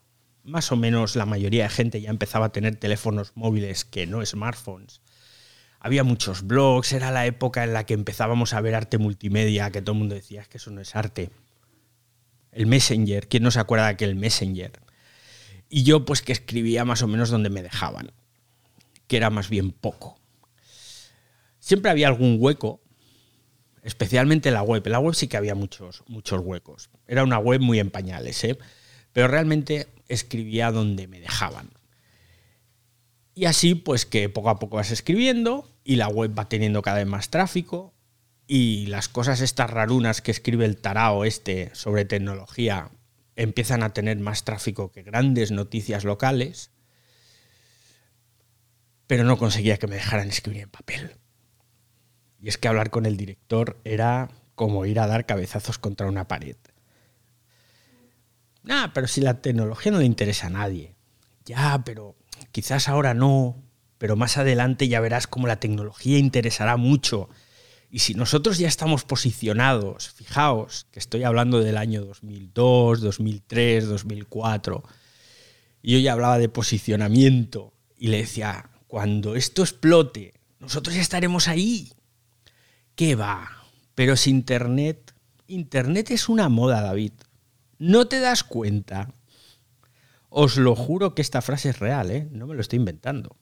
más 0.43 0.71
o 0.71 0.75
menos 0.75 1.15
la 1.15 1.25
mayoría 1.25 1.63
de 1.63 1.69
gente 1.69 2.00
ya 2.00 2.12
empezaba 2.12 2.45
a 2.45 2.51
tener 2.51 2.75
teléfonos 2.75 3.31
móviles 3.33 3.86
que 3.86 4.05
no 4.05 4.24
smartphones. 4.24 5.01
Había 5.79 6.03
muchos 6.03 6.45
blogs, 6.45 6.93
era 6.93 7.09
la 7.09 7.25
época 7.25 7.63
en 7.63 7.74
la 7.74 7.88
que 7.88 7.95
empezábamos 7.95 8.53
a 8.53 8.62
ver 8.62 8.75
arte 8.75 9.00
multimedia, 9.00 9.71
que 9.71 9.81
todo 9.81 9.93
el 9.93 10.00
mundo 10.00 10.13
decía 10.13 10.43
que 10.43 10.57
eso 10.57 10.69
no 10.69 10.81
es 10.81 10.95
arte. 10.95 11.31
el 12.51 12.67
Messenger. 12.67 13.27
¿Quién 13.27 13.41
no 13.41 13.50
se 13.50 13.59
acuerda 13.59 13.86
de 13.86 13.93
aquel 13.93 14.15
Messenger? 14.15 14.74
Y 15.69 15.83
yo 15.83 16.05
pues 16.05 16.21
que 16.21 16.33
escribía 16.33 16.86
más 16.86 17.01
o 17.01 17.07
menos 17.07 17.31
donde 17.31 17.50
me 17.50 17.63
dejaban, 17.63 18.12
que 19.07 19.17
era 19.17 19.31
más 19.31 19.50
bien 19.50 19.71
poco. 19.71 20.19
Siempre 21.59 21.89
había 21.89 22.07
algún 22.07 22.38
hueco, 22.39 22.81
especialmente 23.89 24.50
en 24.50 24.53
la 24.53 24.62
web. 24.62 24.84
En 24.86 24.91
la 24.91 25.00
web 25.00 25.15
sí 25.15 25.27
que 25.27 25.36
había 25.36 25.55
muchos, 25.55 26.03
muchos 26.08 26.41
huecos. 26.41 26.89
Era 27.08 27.24
una 27.24 27.39
web 27.39 27.60
muy 27.60 27.79
en 27.79 27.89
pañales, 27.89 28.43
¿eh? 28.43 28.58
pero 29.12 29.27
realmente 29.27 29.88
escribía 30.08 30.72
donde 30.72 31.08
me 31.08 31.19
dejaban. 31.19 31.72
Y 33.34 33.46
así 33.46 33.74
pues 33.74 34.05
que 34.05 34.29
poco 34.29 34.50
a 34.50 34.60
poco 34.60 34.77
vas 34.77 34.91
escribiendo 34.91 35.67
y 35.84 35.96
la 35.96 36.08
web 36.08 36.38
va 36.38 36.48
teniendo 36.48 36.81
cada 36.81 36.98
vez 36.98 37.08
más 37.08 37.29
tráfico 37.29 37.93
y 38.48 38.86
las 38.88 39.10
cosas 39.10 39.41
estas 39.41 39.69
rarunas 39.69 40.22
que 40.22 40.31
escribe 40.31 40.65
el 40.65 40.77
tarao 40.77 41.25
este 41.25 41.74
sobre 41.74 42.05
tecnología 42.05 42.91
empiezan 43.36 43.81
a 43.84 43.93
tener 43.93 44.19
más 44.19 44.43
tráfico 44.43 44.91
que 44.91 45.01
grandes 45.01 45.51
noticias 45.51 46.03
locales, 46.03 46.72
pero 49.08 49.24
no 49.24 49.38
conseguía 49.38 49.77
que 49.77 49.88
me 49.88 49.96
dejaran 49.96 50.27
escribir 50.27 50.63
en 50.63 50.69
papel. 50.69 51.19
Y 52.41 52.50
es 52.50 52.58
que 52.58 52.67
hablar 52.67 52.89
con 52.89 53.05
el 53.05 53.17
director 53.17 53.79
era 53.84 54.29
como 54.55 54.86
ir 54.86 55.00
a 55.00 55.08
dar 55.08 55.25
cabezazos 55.25 55.77
contra 55.77 56.08
una 56.08 56.27
pared. 56.27 56.58
Nah, 58.63 58.89
pero 58.93 59.08
si 59.08 59.22
la 59.22 59.41
tecnología 59.41 59.91
no 59.91 60.00
le 60.00 60.05
interesa 60.05 60.48
a 60.48 60.51
nadie. 60.51 60.96
Ya, 61.46 61.81
pero 61.86 62.15
quizás 62.51 62.88
ahora 62.88 63.13
no, 63.13 63.62
pero 63.98 64.15
más 64.15 64.38
adelante 64.38 64.88
ya 64.88 65.00
verás 65.00 65.27
cómo 65.27 65.48
la 65.48 65.60
tecnología 65.60 66.17
interesará 66.17 66.77
mucho 66.77 67.29
y 67.91 68.00
si 68.00 68.13
nosotros 68.13 68.60
ya 68.60 68.67
estamos 68.67 69.03
posicionados, 69.03 70.10
fijaos 70.10 70.86
que 70.91 71.00
estoy 71.00 71.24
hablando 71.24 71.60
del 71.60 71.77
año 71.77 72.05
2002, 72.05 73.01
2003, 73.01 73.88
2004, 73.88 74.84
y 75.81 75.93
yo 75.93 76.00
ya 76.00 76.13
hablaba 76.13 76.38
de 76.38 76.50
posicionamiento 76.50 77.74
y 77.98 78.10
le 78.10 78.17
decía, 78.17 78.69
cuando 78.88 79.36
esto 79.36 79.63
explote, 79.63 80.34
nosotros 80.60 80.96
ya 80.96 81.01
estaremos 81.01 81.48
ahí. 81.48 81.91
¿Qué 83.00 83.15
va? 83.15 83.50
Pero 83.96 84.18
si 84.18 84.29
Internet, 84.29 85.13
Internet 85.48 86.12
es 86.12 86.27
una 86.27 86.50
moda, 86.50 86.82
David. 86.82 87.13
¿No 87.77 88.10
te 88.10 88.20
das 88.20 88.44
cuenta? 88.44 89.13
Os 90.27 90.58
lo 90.58 90.75
juro 90.75 91.15
que 91.15 91.22
esta 91.22 91.41
frase 91.41 91.70
es 91.70 91.79
real, 91.79 92.12
¿eh? 92.12 92.27
no 92.29 92.46
me 92.46 92.56
lo 92.56 92.60
estoy 92.60 92.75
inventando. 92.75 93.38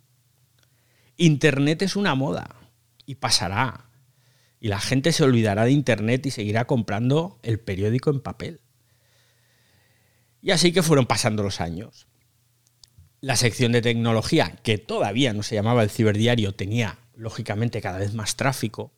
Internet 1.15 1.81
es 1.81 1.95
una 1.95 2.13
moda 2.13 2.55
y 3.07 3.15
pasará 3.15 3.89
y 4.59 4.67
la 4.67 4.79
gente 4.79 5.11
se 5.11 5.23
olvidará 5.23 5.65
de 5.65 5.71
Internet 5.71 6.27
y 6.27 6.29
seguirá 6.29 6.65
comprando 6.65 7.39
el 7.41 7.59
periódico 7.59 8.11
en 8.11 8.19
papel. 8.19 8.61
Y 10.39 10.51
así 10.51 10.71
que 10.71 10.83
fueron 10.83 11.07
pasando 11.07 11.41
los 11.41 11.61
años. 11.61 12.05
La 13.21 13.35
sección 13.35 13.71
de 13.71 13.81
tecnología, 13.81 14.59
que 14.61 14.77
todavía 14.77 15.33
no 15.33 15.41
se 15.41 15.55
llamaba 15.55 15.81
el 15.81 15.89
ciberdiario, 15.89 16.53
tenía 16.53 16.99
lógicamente 17.15 17.81
cada 17.81 17.97
vez 17.97 18.13
más 18.13 18.35
tráfico. 18.35 18.93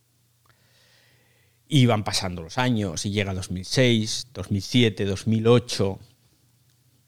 Iban 1.70 2.04
pasando 2.04 2.42
los 2.42 2.58
años 2.58 3.06
y 3.06 3.12
llega 3.12 3.34
2006, 3.34 4.28
2007, 4.34 5.06
2008. 5.06 6.00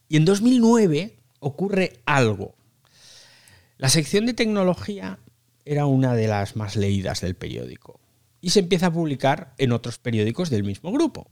Y 0.08 0.18
en 0.18 0.26
2009 0.26 1.18
ocurre 1.40 2.00
algo. 2.06 2.56
La 3.78 3.90
sección 3.90 4.26
de 4.28 4.34
tecnología 4.34 5.20
era 5.66 5.88
una 5.88 6.14
de 6.14 6.28
las 6.28 6.56
más 6.56 6.76
leídas 6.76 7.22
del 7.22 7.36
periódico 7.36 8.00
y 8.40 8.52
se 8.52 8.60
empieza 8.60 8.88
a 8.88 8.94
publicar 8.94 9.54
en 9.58 9.72
otros 9.72 9.98
periódicos 9.98 10.50
del 10.50 10.64
mismo 10.64 10.92
grupo. 10.92 11.28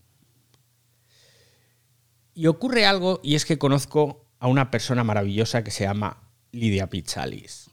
Y 2.34 2.48
ocurre 2.48 2.86
algo 2.86 3.20
y 3.24 3.36
es 3.36 3.46
que 3.46 3.58
conozco 3.58 4.26
a 4.40 4.48
una 4.48 4.72
persona 4.72 5.04
maravillosa 5.04 5.64
que 5.64 5.72
se 5.72 5.84
llama 5.84 6.30
Lidia 6.52 6.88
Pizzalis, 6.88 7.70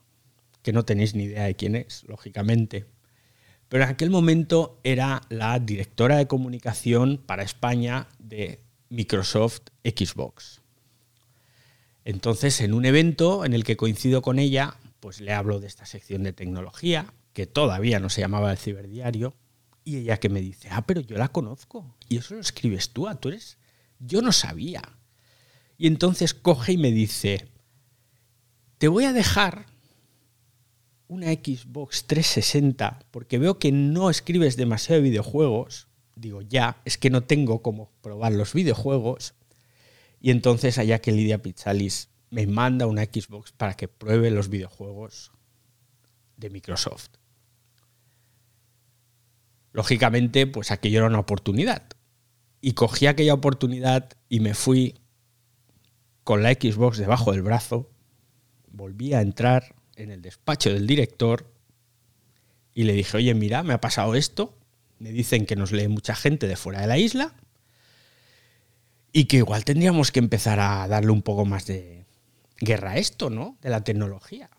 que 0.63 0.73
no 0.73 0.85
tenéis 0.85 1.15
ni 1.15 1.25
idea 1.25 1.45
de 1.45 1.55
quién 1.55 1.77
es, 1.77 2.05
lógicamente. 2.09 2.87
Pero 3.69 3.85
en 3.85 3.91
aquel 3.91 4.11
momento 4.11 4.79
era 4.85 5.23
la 5.29 5.59
directora 5.59 6.17
de 6.17 6.29
comunicación 6.29 7.19
para 7.25 7.43
España 7.43 8.09
de 8.19 8.61
Microsoft 8.89 9.63
Xbox. 9.85 10.61
Entonces, 12.05 12.61
en 12.61 12.73
un 12.73 12.85
evento 12.85 13.45
en 13.45 13.53
el 13.53 13.65
que 13.65 13.77
coincido 13.77 14.23
con 14.23 14.39
ella, 14.39 14.77
pues 15.01 15.21
le 15.21 15.33
hablo 15.33 15.59
de 15.59 15.67
esta 15.67 15.87
sección 15.87 16.23
de 16.23 16.33
tecnología, 16.33 17.13
que 17.33 17.47
todavía 17.47 17.99
no 17.99 18.09
se 18.09 18.21
llamaba 18.21 18.53
el 18.53 18.59
ciberdiario, 18.59 19.35
y 19.85 19.99
ella 19.99 20.19
que 20.19 20.29
me 20.29 20.41
dice, 20.41 20.69
ah, 20.71 20.87
pero 20.87 21.01
yo 21.01 21.17
la 21.17 21.29
conozco, 21.29 21.97
y 22.09 22.19
eso 22.19 22.35
lo 22.35 22.41
escribes 22.41 22.91
tú, 22.91 23.09
¿a 23.09 23.17
tú 23.17 23.29
eres? 23.29 23.59
Yo 23.99 24.23
no 24.23 24.33
sabía. 24.33 24.83
Y 25.79 25.89
entonces 25.89 26.33
coge 26.33 26.73
y 26.73 26.79
me 26.79 26.93
dice, 26.93 27.49
te 28.79 28.89
voy 28.89 29.05
a 29.05 29.13
dejar 29.13 29.67
una 31.09 31.33
Xbox 31.33 32.07
360 32.07 32.99
porque 33.11 33.39
veo 33.39 33.59
que 33.59 33.73
no 33.73 34.11
escribes 34.11 34.57
demasiado 34.57 35.03
de 35.03 35.09
videojuegos. 35.09 35.89
Digo, 36.15 36.43
ya, 36.43 36.81
es 36.85 36.99
que 36.99 37.11
no 37.11 37.23
tengo 37.23 37.63
cómo 37.63 37.91
probar 38.01 38.33
los 38.33 38.55
videojuegos. 38.55 39.35
Y 40.21 40.31
entonces 40.31 40.79
allá 40.79 41.01
que 41.01 41.13
Lidia 41.13 41.43
Pizzalis 41.43 42.09
me 42.31 42.47
manda 42.47 42.87
una 42.87 43.05
Xbox 43.05 43.53
para 43.53 43.75
que 43.75 43.89
pruebe 43.89 44.31
los 44.31 44.49
videojuegos 44.49 45.33
de 46.37 46.51
Microsoft. 46.51 47.11
Lógicamente, 49.73 50.47
pues 50.47 50.71
aquello 50.71 50.99
era 50.99 51.07
una 51.07 51.19
oportunidad. 51.19 51.83
Y 52.61 52.73
cogí 52.73 53.07
aquella 53.07 53.35
oportunidad 53.35 54.09
y 54.29 54.41
me 54.41 54.55
fui 54.55 54.95
con 56.25 56.43
la 56.43 56.53
Xbox 56.53 56.99
debajo 56.99 57.31
del 57.31 57.43
brazo, 57.43 57.89
volví 58.73 59.13
a 59.13 59.21
entrar 59.21 59.75
en 59.97 60.11
el 60.11 60.23
despacho 60.23 60.73
del 60.73 60.87
director 60.87 61.50
y 62.75 62.85
le 62.85 62.93
dije, 62.93 63.17
oye, 63.17 63.35
mira, 63.35 63.62
me 63.62 63.75
ha 63.75 63.81
pasado 63.81 64.15
esto, 64.15 64.57
me 64.99 65.11
dicen 65.11 65.47
que 65.47 65.57
nos 65.57 65.73
lee 65.73 65.88
mucha 65.88 66.15
gente 66.15 66.47
de 66.47 66.57
fuera 66.57 66.81
de 66.81 66.87
la 66.87 66.99
isla 66.99 67.35
y 69.12 69.25
que 69.25 69.38
igual 69.38 69.65
tendríamos 69.65 70.12
que 70.12 70.19
empezar 70.19 70.61
a 70.61 70.87
darle 70.88 71.11
un 71.11 71.23
poco 71.23 71.45
más 71.45 71.67
de 71.67 72.05
guerra 72.59 72.93
a 72.93 72.97
esto, 72.99 73.31
¿no? 73.31 73.57
De 73.62 73.71
la 73.71 73.83
tecnología. 73.83 74.50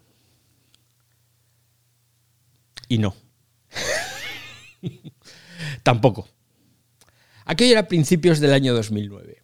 Y 2.88 2.98
no. 2.98 3.15
Tampoco. 5.84 6.27
Aquello 7.46 7.74
era 7.74 7.88
principios 7.88 8.39
del 8.39 8.53
año 8.53 8.74
2009. 8.74 9.41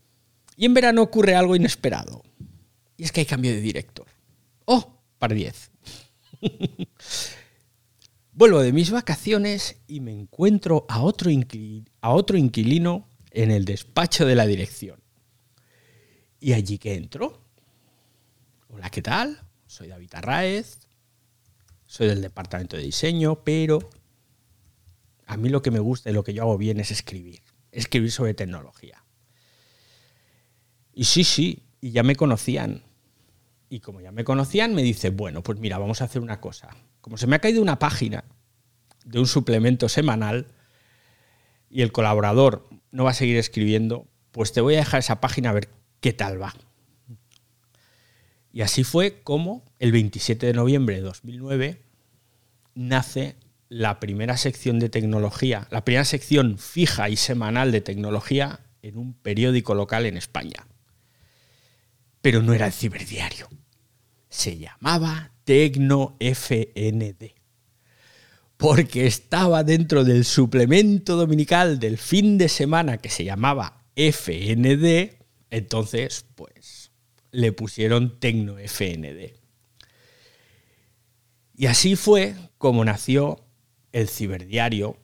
Y 0.57 0.65
en 0.65 0.73
verano 0.73 1.01
ocurre 1.01 1.35
algo 1.35 1.55
inesperado. 1.55 2.23
Y 2.97 3.03
es 3.03 3.11
que 3.11 3.21
hay 3.21 3.25
cambio 3.25 3.51
de 3.51 3.61
director. 3.61 4.07
¡Oh! 5.23 5.27
Par 5.27 5.35
10. 5.35 5.71
Vuelvo 8.33 8.59
de 8.59 8.73
mis 8.73 8.91
vacaciones 8.91 9.77
y 9.87 10.01
me 10.01 10.11
encuentro 10.11 10.85
a 10.89 11.01
otro, 11.01 11.31
a 12.01 12.11
otro 12.11 12.37
inquilino 12.37 13.07
en 13.31 13.51
el 13.51 13.63
despacho 13.63 14.25
de 14.25 14.35
la 14.35 14.45
dirección. 14.45 15.01
Y 16.41 16.51
allí 16.51 16.77
que 16.77 16.95
entro. 16.95 17.41
Hola, 18.67 18.89
¿qué 18.89 19.01
tal? 19.01 19.39
Soy 19.65 19.87
David 19.87 20.13
Arraez. 20.13 20.79
Soy 21.85 22.07
del 22.07 22.21
departamento 22.21 22.75
de 22.75 22.83
diseño, 22.83 23.45
pero 23.45 23.79
a 25.25 25.37
mí 25.37 25.47
lo 25.47 25.61
que 25.61 25.71
me 25.71 25.79
gusta 25.79 26.09
y 26.09 26.13
lo 26.13 26.25
que 26.25 26.33
yo 26.33 26.41
hago 26.41 26.57
bien 26.57 26.81
es 26.81 26.91
escribir, 26.91 27.43
escribir 27.71 28.11
sobre 28.11 28.33
tecnología. 28.33 29.05
Y 30.93 31.05
sí, 31.05 31.23
sí, 31.23 31.63
y 31.79 31.91
ya 31.91 32.03
me 32.03 32.17
conocían. 32.17 32.83
Y 33.73 33.79
como 33.79 34.01
ya 34.01 34.11
me 34.11 34.23
conocían, 34.23 34.75
me 34.75 34.83
dice, 34.83 35.09
bueno, 35.09 35.41
pues 35.41 35.57
mira, 35.57 35.79
vamos 35.79 36.03
a 36.03 36.05
hacer 36.05 36.21
una 36.21 36.39
cosa. 36.39 36.69
Como 37.01 37.17
se 37.17 37.25
me 37.25 37.35
ha 37.35 37.39
caído 37.39 37.59
una 37.59 37.79
página 37.79 38.23
de 39.03 39.17
un 39.17 39.25
suplemento 39.25 39.89
semanal 39.89 40.45
y 41.71 41.81
el 41.81 41.91
colaborador 41.91 42.69
no 42.91 43.05
va 43.05 43.09
a 43.09 43.15
seguir 43.15 43.35
escribiendo, 43.35 44.05
pues 44.29 44.53
te 44.53 44.61
voy 44.61 44.75
a 44.75 44.77
dejar 44.77 44.99
esa 44.99 45.19
página 45.19 45.49
a 45.49 45.53
ver 45.53 45.69
qué 46.01 46.13
tal 46.13 46.39
va. 46.39 46.53
Y 48.51 48.61
así 48.61 48.83
fue 48.83 49.23
como 49.23 49.65
el 49.79 49.91
27 49.91 50.45
de 50.45 50.53
noviembre 50.53 50.97
de 50.97 51.01
2009 51.01 51.81
nace 52.75 53.37
la 53.69 53.99
primera 53.99 54.37
sección 54.37 54.77
de 54.77 54.89
tecnología, 54.89 55.67
la 55.71 55.83
primera 55.83 56.05
sección 56.05 56.59
fija 56.59 57.09
y 57.09 57.15
semanal 57.15 57.71
de 57.71 57.81
tecnología 57.81 58.59
en 58.83 58.99
un 58.99 59.15
periódico 59.15 59.73
local 59.73 60.05
en 60.05 60.15
España. 60.15 60.67
Pero 62.21 62.43
no 62.43 62.53
era 62.53 62.67
el 62.67 62.71
ciberdiario. 62.71 63.49
Se 64.33 64.57
llamaba 64.57 65.31
Tecno 65.43 66.17
FND. 66.19 67.35
Porque 68.57 69.05
estaba 69.05 69.63
dentro 69.63 70.03
del 70.03 70.25
suplemento 70.25 71.15
dominical 71.15 71.79
del 71.79 71.99
fin 71.99 72.39
de 72.39 72.49
semana 72.49 72.97
que 72.97 73.09
se 73.09 73.25
llamaba 73.25 73.85
FND, 73.95 75.19
entonces 75.51 76.25
pues 76.33 76.89
le 77.29 77.51
pusieron 77.51 78.19
Tecno 78.19 78.57
FND. 78.57 79.35
Y 81.55 81.67
así 81.67 81.95
fue 81.95 82.33
como 82.57 82.83
nació 82.83 83.39
el 83.91 84.09
ciberdiario, 84.09 84.97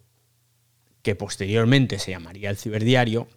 que 1.03 1.13
posteriormente 1.13 1.99
se 1.99 2.11
llamaría 2.11 2.49
el 2.49 2.57
ciberdiario, 2.57 3.27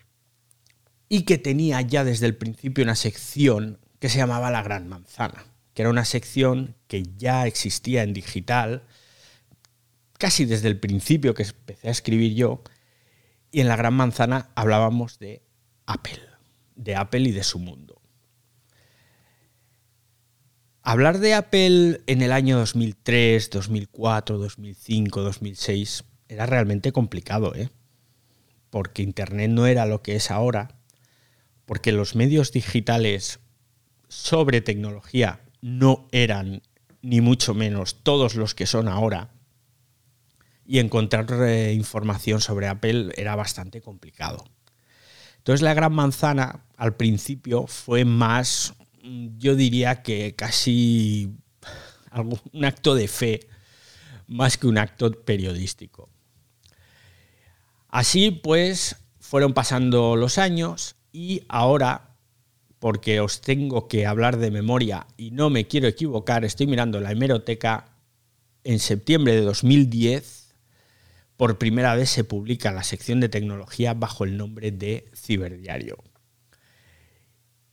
y 1.11 1.25
que 1.25 1.37
tenía 1.37 1.83
ya 1.83 2.03
desde 2.03 2.25
el 2.25 2.37
principio 2.37 2.83
una 2.83 2.97
sección 2.97 3.79
que 3.99 4.09
se 4.09 4.17
llamaba 4.17 4.51
La 4.51 4.63
Gran 4.63 4.89
Manzana, 4.89 5.52
que 5.75 5.83
era 5.83 5.91
una 5.91 6.05
sección 6.05 6.77
que 6.87 7.05
ya 7.17 7.47
existía 7.47 8.03
en 8.03 8.13
digital, 8.13 8.83
casi 10.19 10.45
desde 10.45 10.69
el 10.69 10.79
principio 10.79 11.35
que 11.35 11.45
empecé 11.45 11.89
a 11.89 11.93
escribir 11.93 12.35
yo, 12.35 12.63
y 13.51 13.61
en 13.61 13.69
La 13.69 13.77
Gran 13.77 13.95
Manzana 13.95 14.51
hablábamos 14.55 15.19
de 15.19 15.43
Apple, 15.87 16.21
de 16.75 16.97
Apple 16.97 17.21
y 17.21 17.33
de 17.33 17.43
su 17.43 17.59
mundo. 17.59 18.01
Hablar 20.83 21.21
de 21.21 21.35
Apple 21.35 22.01
en 22.07 22.23
el 22.23 22.33
año 22.33 22.59
2003, 22.59 23.51
2004, 23.51 24.39
2005, 24.39 25.23
2006 25.23 26.05
era 26.29 26.47
realmente 26.47 26.93
complicado, 26.93 27.55
¿eh? 27.55 27.69
porque 28.69 29.03
Internet 29.03 29.51
no 29.51 29.67
era 29.67 29.87
lo 29.87 30.03
que 30.03 30.17
es 30.17 30.31
ahora, 30.31 30.81
porque 31.67 31.93
los 31.93 32.17
medios 32.17 32.53
digitales 32.53 33.39
sobre 34.09 34.61
tecnología 34.61 35.42
no 35.63 36.07
eran 36.13 36.61
ni 37.01 37.23
mucho 37.23 37.55
menos 37.55 38.03
todos 38.03 38.35
los 38.35 38.55
que 38.55 38.67
son 38.67 38.87
ahora, 38.89 39.31
y 40.67 40.79
encontrar 40.79 41.27
eh, 41.43 41.73
información 41.73 42.41
sobre 42.41 42.69
Apple 42.69 43.13
era 43.17 43.35
bastante 43.35 43.81
complicado. 43.81 44.45
Entonces 45.39 45.63
la 45.63 45.75
gran 45.75 45.93
manzana 45.93 46.65
al 46.77 46.95
principio 46.95 47.67
fue 47.67 48.05
más 48.05 48.75
yo 49.03 49.57
diría 49.57 50.03
que 50.03 50.35
casi 50.35 51.35
un 52.53 52.65
acto 52.65 52.95
de 52.95 53.09
fe 53.09 53.49
más 54.27 54.57
que 54.57 54.67
un 54.67 54.79
acto 54.79 55.11
periodístico. 55.11 56.09
Así 57.89 58.31
pues, 58.31 58.97
fueron 59.21 59.53
pasando 59.53 60.17
los 60.17 60.39
años 60.39 60.97
y 61.13 61.43
ahora, 61.49 62.12
porque 62.83 63.21
os 63.21 63.41
tengo 63.41 63.87
que 63.87 64.07
hablar 64.07 64.39
de 64.39 64.51
memoria 64.51 65.07
y 65.17 65.31
no 65.31 65.51
me 65.51 65.69
quiero 65.69 65.87
equivocar, 65.87 66.45
estoy 66.45 66.67
mirando 66.67 66.99
la 66.99 67.13
hemeroteca, 67.13 67.95
en 68.65 68.81
septiembre 68.81 69.37
de 69.37 69.43
2010, 69.43 70.57
por 71.37 71.59
primera 71.59 71.95
vez 71.95 72.11
se 72.11 72.25
publica 72.25 72.73
la 72.73 72.83
sección 72.83 73.21
de 73.21 73.29
tecnología 73.29 73.95
bajo 73.95 74.25
el 74.25 74.37
nombre 74.37 74.73
de 74.73 75.09
Ciberdiario. 75.15 76.03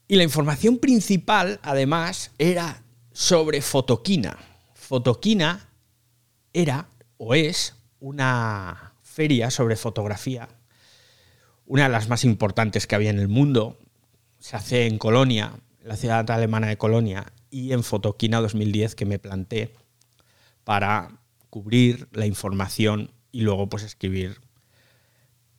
Y 0.06 0.14
la 0.14 0.22
información 0.22 0.78
principal, 0.78 1.58
además, 1.64 2.30
era 2.38 2.84
sobre 3.10 3.62
Fotoquina. 3.62 4.38
Fotoquina 4.74 5.70
era 6.52 6.86
o 7.16 7.34
es 7.34 7.74
una 7.98 8.94
feria 9.02 9.50
sobre 9.50 9.74
fotografía, 9.74 10.48
una 11.66 11.82
de 11.82 11.88
las 11.88 12.08
más 12.08 12.22
importantes 12.22 12.86
que 12.86 12.94
había 12.94 13.10
en 13.10 13.18
el 13.18 13.26
mundo. 13.26 13.76
Se 14.40 14.56
hace 14.56 14.86
en 14.86 14.98
Colonia, 14.98 15.52
la 15.84 15.96
ciudad 15.96 16.28
alemana 16.30 16.66
de 16.66 16.78
Colonia, 16.78 17.32
y 17.50 17.72
en 17.72 17.84
Fotoquina 17.84 18.40
2010 18.40 18.94
que 18.94 19.04
me 19.04 19.18
planté 19.18 19.74
para 20.64 21.20
cubrir 21.50 22.08
la 22.12 22.26
información 22.26 23.12
y 23.32 23.42
luego 23.42 23.68
pues 23.68 23.82
escribir 23.82 24.40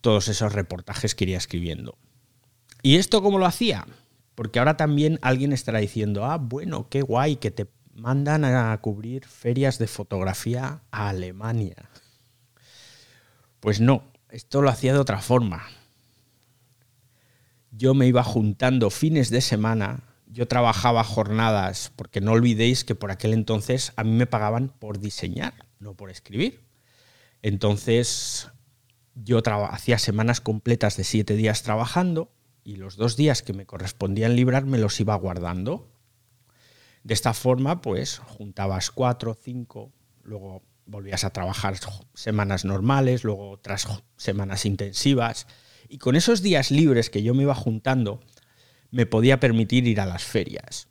todos 0.01 0.27
esos 0.27 0.53
reportajes 0.53 1.15
que 1.15 1.25
iría 1.25 1.37
escribiendo. 1.37 1.97
¿Y 2.81 2.95
esto 2.95 3.21
cómo 3.21 3.37
lo 3.37 3.45
hacía? 3.45 3.85
Porque 4.35 4.59
ahora 4.59 4.77
también 4.77 5.19
alguien 5.21 5.53
estará 5.53 5.79
diciendo, 5.79 6.25
ah, 6.25 6.37
bueno, 6.37 6.89
qué 6.89 7.01
guay 7.01 7.35
que 7.35 7.51
te 7.51 7.67
mandan 7.93 8.45
a 8.45 8.75
cubrir 8.81 9.25
ferias 9.25 9.77
de 9.77 9.87
fotografía 9.87 10.81
a 10.89 11.09
Alemania. 11.09 11.89
Pues 13.59 13.79
no, 13.79 14.03
esto 14.29 14.61
lo 14.61 14.69
hacía 14.69 14.93
de 14.93 14.99
otra 14.99 15.21
forma. 15.21 15.67
Yo 17.71 17.93
me 17.93 18.07
iba 18.07 18.23
juntando 18.23 18.89
fines 18.89 19.29
de 19.29 19.41
semana, 19.41 20.03
yo 20.27 20.47
trabajaba 20.47 21.03
jornadas, 21.03 21.91
porque 21.95 22.21
no 22.21 22.31
olvidéis 22.31 22.83
que 22.83 22.95
por 22.95 23.11
aquel 23.11 23.33
entonces 23.33 23.93
a 23.95 24.03
mí 24.03 24.11
me 24.11 24.27
pagaban 24.27 24.69
por 24.69 24.99
diseñar, 24.99 25.53
no 25.79 25.95
por 25.95 26.09
escribir. 26.09 26.61
Entonces 27.41 28.49
yo 29.15 29.41
hacía 29.45 29.97
semanas 29.97 30.41
completas 30.41 30.97
de 30.97 31.03
siete 31.03 31.35
días 31.35 31.63
trabajando 31.63 32.31
y 32.63 32.75
los 32.75 32.95
dos 32.95 33.17
días 33.17 33.41
que 33.41 33.53
me 33.53 33.65
correspondían 33.65 34.35
librar 34.35 34.65
me 34.65 34.77
los 34.77 34.99
iba 34.99 35.15
guardando. 35.15 35.89
De 37.03 37.13
esta 37.13 37.33
forma, 37.33 37.81
pues 37.81 38.19
juntabas 38.19 38.91
cuatro, 38.91 39.33
cinco, 39.33 39.91
luego 40.23 40.63
volvías 40.85 41.23
a 41.23 41.31
trabajar 41.31 41.75
semanas 42.13 42.63
normales, 42.65 43.23
luego 43.23 43.49
otras 43.49 43.87
semanas 44.17 44.65
intensivas. 44.65 45.47
Y 45.91 45.97
con 45.97 46.15
esos 46.15 46.41
días 46.41 46.71
libres 46.71 47.09
que 47.09 47.21
yo 47.21 47.33
me 47.33 47.43
iba 47.43 47.53
juntando, 47.53 48.21
me 48.91 49.05
podía 49.05 49.41
permitir 49.41 49.87
ir 49.87 49.99
a 49.99 50.05
las 50.05 50.23
ferias. 50.23 50.87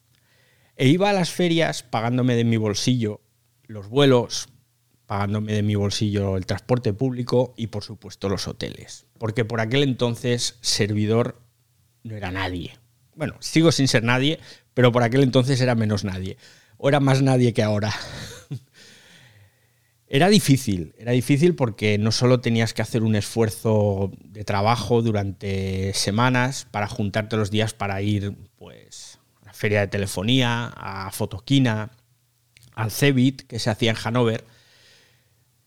E 0.77 0.89
iba 0.89 1.09
a 1.09 1.15
las 1.15 1.31
ferias 1.31 1.83
pagándome 1.83 2.37
de 2.37 2.45
mi 2.45 2.59
bolsillo 2.59 3.23
los 3.65 3.89
vuelos, 3.89 4.51
pagándome 5.07 5.55
de 5.55 5.63
mi 5.63 5.75
bolsillo 5.75 6.37
el 6.37 6.45
transporte 6.45 6.93
público 6.93 7.55
y 7.57 7.69
por 7.69 7.83
supuesto 7.83 8.29
los 8.29 8.47
hoteles. 8.47 9.07
Porque 9.17 9.47
por 9.47 9.63
aquel 9.63 9.85
entonces 9.85 10.59
servidor 10.61 11.41
no 12.03 12.15
era 12.15 12.31
nadie. 12.31 12.77
Bueno, 13.15 13.37
sigo 13.41 13.73
sin 13.73 13.89
ser 13.89 14.05
nadie, 14.05 14.39
pero 14.75 14.93
por 14.93 15.03
aquel 15.03 15.23
entonces 15.23 15.63
era 15.63 15.75
menos 15.75 16.05
nadie. 16.05 16.37
O 16.77 16.91
era 16.91 17.01
más 17.01 17.23
nadie 17.23 17.55
que 17.55 17.63
ahora. 17.63 17.91
era 20.13 20.29
difícil, 20.29 20.93
era 20.99 21.13
difícil 21.13 21.55
porque 21.55 21.97
no 21.97 22.11
solo 22.11 22.41
tenías 22.41 22.75
que 22.75 22.83
hacer 22.83 23.05
un 23.05 23.15
esfuerzo 23.15 24.11
de 24.25 24.43
trabajo 24.43 25.03
durante 25.03 25.95
semanas 25.95 26.67
para 26.73 26.89
juntarte 26.89 27.37
los 27.37 27.53
días 27.53 27.75
para 27.75 28.03
ir 28.03 28.35
pues, 28.57 29.21
a 29.41 29.47
la 29.47 29.53
feria 29.53 29.79
de 29.79 29.87
telefonía, 29.87 30.67
a 30.67 31.13
Fotoquina, 31.13 31.93
al 32.75 32.91
Cebit, 32.91 33.43
que 33.43 33.61
se 33.61 33.71
hacía 33.71 33.93
en 33.93 33.97
Hanover, 34.03 34.45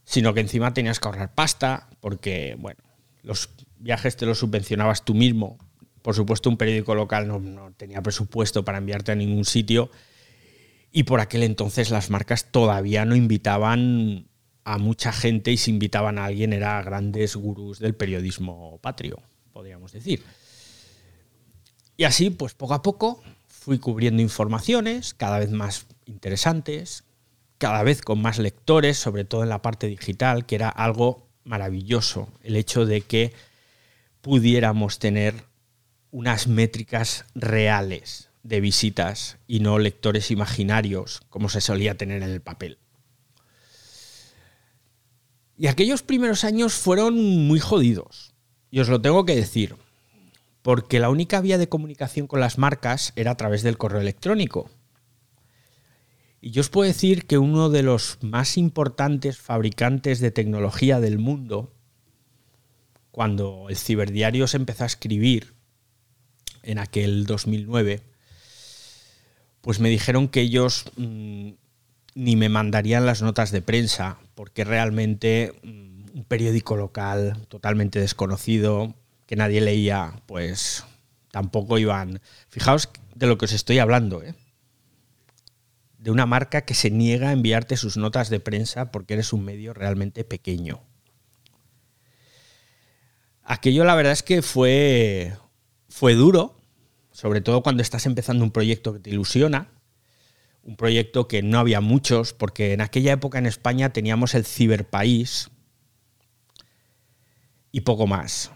sino 0.03 0.33
que 0.33 0.41
encima 0.41 0.73
tenías 0.73 0.99
que 0.99 1.07
ahorrar 1.07 1.33
pasta 1.33 1.87
porque, 2.01 2.57
bueno, 2.59 2.83
los 3.21 3.49
viajes 3.79 4.17
te 4.17 4.25
los 4.25 4.39
subvencionabas 4.39 5.05
tú 5.05 5.13
mismo. 5.13 5.57
Por 6.01 6.15
supuesto, 6.15 6.49
un 6.49 6.57
periódico 6.57 6.95
local 6.95 7.29
no, 7.29 7.71
tenía 7.77 8.01
presupuesto 8.01 8.65
para 8.65 8.79
enviarte 8.79 9.13
a 9.13 9.15
ningún 9.15 9.45
sitio 9.45 9.89
y 10.91 11.03
por 11.03 11.21
aquel 11.21 11.43
entonces 11.43 11.91
las 11.91 12.09
marcas 12.09 12.51
todavía 12.51 13.05
no 13.05 13.15
invitaban 13.15 14.27
a 14.63 14.77
mucha 14.77 15.11
gente 15.11 15.51
y 15.51 15.57
si 15.57 15.71
invitaban 15.71 16.17
a 16.17 16.25
alguien 16.25 16.53
era 16.53 16.81
grandes 16.81 17.35
gurús 17.35 17.79
del 17.79 17.95
periodismo 17.95 18.77
patrio, 18.81 19.21
podríamos 19.51 19.91
decir. 19.91 20.23
Y 21.97 22.05
así, 22.05 22.29
pues 22.29 22.53
poco 22.53 22.73
a 22.73 22.81
poco 22.81 23.21
fui 23.47 23.79
cubriendo 23.79 24.21
informaciones 24.21 25.13
cada 25.13 25.39
vez 25.39 25.51
más 25.51 25.85
interesantes, 26.05 27.03
cada 27.57 27.83
vez 27.83 28.01
con 28.01 28.21
más 28.21 28.39
lectores, 28.39 28.97
sobre 28.97 29.25
todo 29.25 29.43
en 29.43 29.49
la 29.49 29.61
parte 29.61 29.87
digital, 29.87 30.45
que 30.45 30.55
era 30.55 30.69
algo 30.69 31.27
maravilloso, 31.43 32.29
el 32.41 32.55
hecho 32.55 32.85
de 32.85 33.01
que 33.01 33.33
pudiéramos 34.21 34.99
tener 34.99 35.45
unas 36.11 36.47
métricas 36.47 37.25
reales 37.35 38.29
de 38.43 38.59
visitas 38.59 39.37
y 39.47 39.59
no 39.61 39.79
lectores 39.79 40.31
imaginarios 40.31 41.21
como 41.29 41.49
se 41.49 41.61
solía 41.61 41.95
tener 41.95 42.21
en 42.21 42.29
el 42.29 42.41
papel. 42.41 42.77
Y 45.57 45.67
aquellos 45.67 46.01
primeros 46.01 46.43
años 46.43 46.73
fueron 46.73 47.15
muy 47.47 47.59
jodidos, 47.59 48.33
y 48.71 48.79
os 48.79 48.89
lo 48.89 49.01
tengo 49.01 49.25
que 49.25 49.35
decir, 49.35 49.75
porque 50.63 50.99
la 50.99 51.09
única 51.09 51.41
vía 51.41 51.57
de 51.57 51.69
comunicación 51.69 52.25
con 52.27 52.39
las 52.39 52.57
marcas 52.57 53.13
era 53.15 53.31
a 53.31 53.37
través 53.37 53.61
del 53.61 53.77
correo 53.77 54.01
electrónico. 54.01 54.69
Y 56.41 56.51
yo 56.51 56.61
os 56.61 56.69
puedo 56.69 56.87
decir 56.87 57.25
que 57.25 57.37
uno 57.37 57.69
de 57.69 57.83
los 57.83 58.17
más 58.21 58.57
importantes 58.57 59.37
fabricantes 59.37 60.19
de 60.19 60.31
tecnología 60.31 60.99
del 60.99 61.19
mundo, 61.19 61.71
cuando 63.11 63.67
el 63.69 63.77
ciberdiario 63.77 64.47
se 64.47 64.57
empezó 64.57 64.83
a 64.83 64.87
escribir 64.87 65.53
en 66.63 66.79
aquel 66.79 67.25
2009, 67.25 68.01
pues 69.61 69.79
me 69.79 69.89
dijeron 69.89 70.27
que 70.27 70.41
ellos 70.41 70.85
mm, 70.97 71.51
ni 72.15 72.35
me 72.35 72.49
mandarían 72.49 73.05
las 73.05 73.21
notas 73.21 73.51
de 73.51 73.61
prensa, 73.61 74.17
porque 74.35 74.63
realmente 74.63 75.53
mm, 75.63 76.17
un 76.17 76.25
periódico 76.27 76.75
local 76.75 77.45
totalmente 77.47 77.99
desconocido, 77.99 78.95
que 79.25 79.35
nadie 79.35 79.61
leía, 79.61 80.21
pues 80.25 80.85
tampoco 81.31 81.77
iban... 81.77 82.21
Fijaos 82.49 82.89
de 83.15 83.27
lo 83.27 83.37
que 83.37 83.45
os 83.45 83.53
estoy 83.53 83.79
hablando, 83.79 84.21
¿eh? 84.21 84.35
de 86.03 86.11
una 86.11 86.25
marca 86.25 86.65
que 86.65 86.73
se 86.73 86.91
niega 86.91 87.29
a 87.29 87.31
enviarte 87.31 87.77
sus 87.77 87.95
notas 87.95 88.29
de 88.29 88.41
prensa 88.41 88.91
porque 88.91 89.13
eres 89.13 89.31
un 89.31 89.45
medio 89.45 89.73
realmente 89.73 90.25
pequeño. 90.25 90.81
Aquello 93.41 93.85
la 93.85 93.95
verdad 93.95 94.11
es 94.11 94.21
que 94.21 94.41
fue 94.41 95.33
fue 95.87 96.13
duro, 96.15 96.57
sobre 97.11 97.39
todo 97.39 97.63
cuando 97.63 97.81
estás 97.81 98.05
empezando 98.05 98.43
un 98.43 98.51
proyecto 98.51 98.91
que 98.91 98.99
te 98.99 99.11
ilusiona, 99.11 99.69
un 100.63 100.77
proyecto 100.77 101.27
que 101.27 101.43
no 101.43 101.59
había 101.59 101.81
muchos, 101.81 102.33
porque 102.33 102.73
en 102.73 102.81
aquella 102.81 103.13
época 103.13 103.37
en 103.37 103.45
España 103.45 103.91
teníamos 103.91 104.33
el 104.33 104.45
ciberpaís 104.45 105.49
y 107.71 107.81
poco 107.81 108.07
más. 108.07 108.51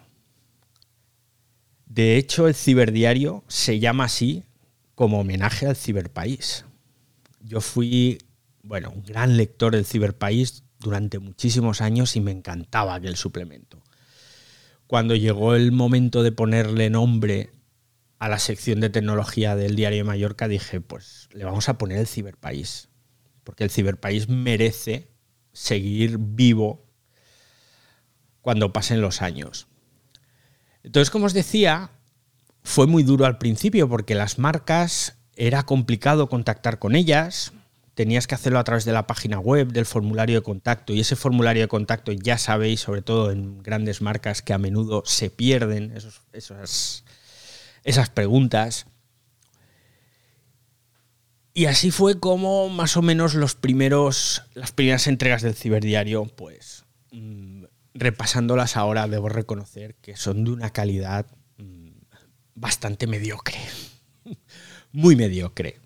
De 1.85 2.17
hecho, 2.17 2.47
el 2.47 2.55
ciberdiario 2.55 3.43
se 3.47 3.79
llama 3.79 4.05
así 4.05 4.43
como 4.95 5.19
homenaje 5.19 5.67
al 5.67 5.75
ciberpaís. 5.75 6.65
Yo 7.41 7.61
fui, 7.61 8.19
bueno, 8.63 8.91
un 8.91 9.03
gran 9.03 9.37
lector 9.37 9.73
del 9.73 9.85
ciberpaís 9.85 10.63
durante 10.79 11.19
muchísimos 11.19 11.81
años 11.81 12.15
y 12.15 12.21
me 12.21 12.31
encantaba 12.31 12.95
aquel 12.95 13.15
suplemento. 13.15 13.81
Cuando 14.85 15.15
llegó 15.15 15.55
el 15.55 15.71
momento 15.71 16.23
de 16.23 16.31
ponerle 16.31 16.89
nombre 16.89 17.49
a 18.19 18.29
la 18.29 18.39
sección 18.39 18.79
de 18.79 18.89
tecnología 18.89 19.55
del 19.55 19.75
Diario 19.75 19.99
de 19.99 20.03
Mallorca, 20.03 20.47
dije, 20.47 20.81
pues 20.81 21.29
le 21.33 21.45
vamos 21.45 21.69
a 21.69 21.77
poner 21.77 21.99
el 21.99 22.07
ciberpaís, 22.07 22.89
porque 23.43 23.63
el 23.63 23.69
ciberpaís 23.69 24.29
merece 24.29 25.11
seguir 25.53 26.17
vivo 26.19 26.85
cuando 28.41 28.73
pasen 28.73 29.01
los 29.01 29.21
años. 29.21 29.67
Entonces, 30.83 31.09
como 31.09 31.25
os 31.25 31.33
decía, 31.33 31.91
fue 32.63 32.87
muy 32.87 33.03
duro 33.03 33.25
al 33.25 33.37
principio 33.37 33.89
porque 33.89 34.15
las 34.15 34.39
marcas 34.39 35.17
era 35.35 35.63
complicado 35.63 36.29
contactar 36.29 36.79
con 36.79 36.95
ellas, 36.95 37.53
tenías 37.93 38.27
que 38.27 38.35
hacerlo 38.35 38.59
a 38.59 38.63
través 38.63 38.85
de 38.85 38.93
la 38.93 39.07
página 39.07 39.39
web, 39.39 39.69
del 39.69 39.85
formulario 39.85 40.35
de 40.35 40.43
contacto, 40.43 40.93
y 40.93 40.99
ese 40.99 41.15
formulario 41.15 41.63
de 41.63 41.67
contacto 41.67 42.11
ya 42.11 42.37
sabéis, 42.37 42.81
sobre 42.81 43.01
todo 43.01 43.31
en 43.31 43.61
grandes 43.63 44.01
marcas, 44.01 44.41
que 44.41 44.53
a 44.53 44.57
menudo 44.57 45.03
se 45.05 45.29
pierden 45.29 45.93
esas, 46.31 47.03
esas 47.87 48.09
preguntas. 48.09 48.85
Y 51.53 51.65
así 51.65 51.89
fue 51.89 52.19
como 52.19 52.69
más 52.69 52.97
o 52.97 53.01
menos 53.01 53.33
los 53.33 53.55
primeros, 53.55 54.43
las 54.53 54.73
primeras 54.73 55.07
entregas 55.07 55.41
del 55.41 55.55
ciberdiario, 55.55 56.25
pues 56.25 56.85
mm, 57.11 57.63
repasándolas 57.93 58.75
ahora 58.77 59.07
debo 59.07 59.29
reconocer 59.29 59.95
que 59.95 60.17
son 60.17 60.43
de 60.43 60.51
una 60.51 60.69
calidad 60.69 61.25
mm, 61.57 61.91
bastante 62.53 63.07
mediocre, 63.07 63.57
muy 64.91 65.15
mediocre. 65.15 65.79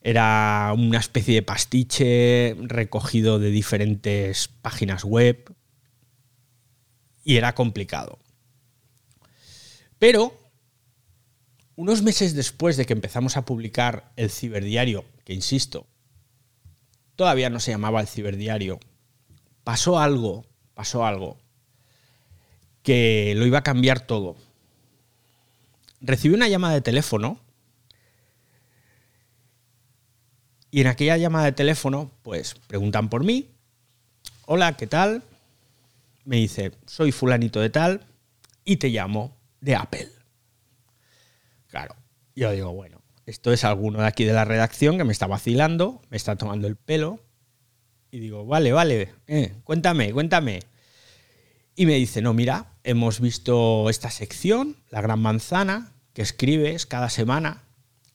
Era 0.00 0.72
una 0.76 0.98
especie 0.98 1.34
de 1.34 1.42
pastiche 1.42 2.56
recogido 2.62 3.38
de 3.38 3.50
diferentes 3.50 4.48
páginas 4.48 5.04
web 5.04 5.54
y 7.22 7.36
era 7.36 7.54
complicado. 7.54 8.18
Pero 9.98 10.43
unos 11.76 12.02
meses 12.02 12.34
después 12.34 12.76
de 12.76 12.86
que 12.86 12.92
empezamos 12.92 13.36
a 13.36 13.44
publicar 13.44 14.12
el 14.16 14.30
ciberdiario, 14.30 15.04
que 15.24 15.34
insisto, 15.34 15.86
todavía 17.16 17.50
no 17.50 17.60
se 17.60 17.72
llamaba 17.72 18.00
el 18.00 18.06
ciberdiario, 18.06 18.78
pasó 19.64 19.98
algo, 19.98 20.44
pasó 20.74 21.04
algo 21.04 21.38
que 22.82 23.34
lo 23.36 23.46
iba 23.46 23.58
a 23.58 23.62
cambiar 23.62 24.00
todo. 24.00 24.36
Recibí 26.00 26.34
una 26.34 26.48
llamada 26.48 26.74
de 26.74 26.82
teléfono 26.82 27.40
y 30.70 30.82
en 30.82 30.88
aquella 30.88 31.16
llamada 31.16 31.46
de 31.46 31.52
teléfono, 31.52 32.10
pues 32.22 32.56
preguntan 32.66 33.08
por 33.08 33.24
mí. 33.24 33.48
Hola, 34.44 34.76
¿qué 34.76 34.86
tal? 34.86 35.22
Me 36.24 36.36
dice, 36.36 36.72
soy 36.86 37.10
fulanito 37.10 37.60
de 37.60 37.70
tal 37.70 38.06
y 38.64 38.76
te 38.76 38.88
llamo 38.90 39.34
de 39.60 39.76
Apple. 39.76 40.08
Yo 42.34 42.50
digo, 42.50 42.72
bueno, 42.72 43.00
esto 43.26 43.52
es 43.52 43.64
alguno 43.64 44.00
de 44.00 44.06
aquí 44.06 44.24
de 44.24 44.32
la 44.32 44.44
redacción 44.44 44.98
que 44.98 45.04
me 45.04 45.12
está 45.12 45.26
vacilando, 45.26 46.02
me 46.10 46.16
está 46.16 46.36
tomando 46.36 46.66
el 46.66 46.76
pelo. 46.76 47.20
Y 48.10 48.18
digo, 48.18 48.44
vale, 48.46 48.72
vale, 48.72 49.14
eh, 49.26 49.54
cuéntame, 49.64 50.12
cuéntame. 50.12 50.60
Y 51.76 51.86
me 51.86 51.94
dice, 51.94 52.22
no, 52.22 52.34
mira, 52.34 52.72
hemos 52.84 53.20
visto 53.20 53.90
esta 53.90 54.10
sección, 54.10 54.76
La 54.90 55.00
Gran 55.00 55.20
Manzana, 55.20 55.92
que 56.12 56.22
escribes 56.22 56.86
cada 56.86 57.10
semana, 57.10 57.64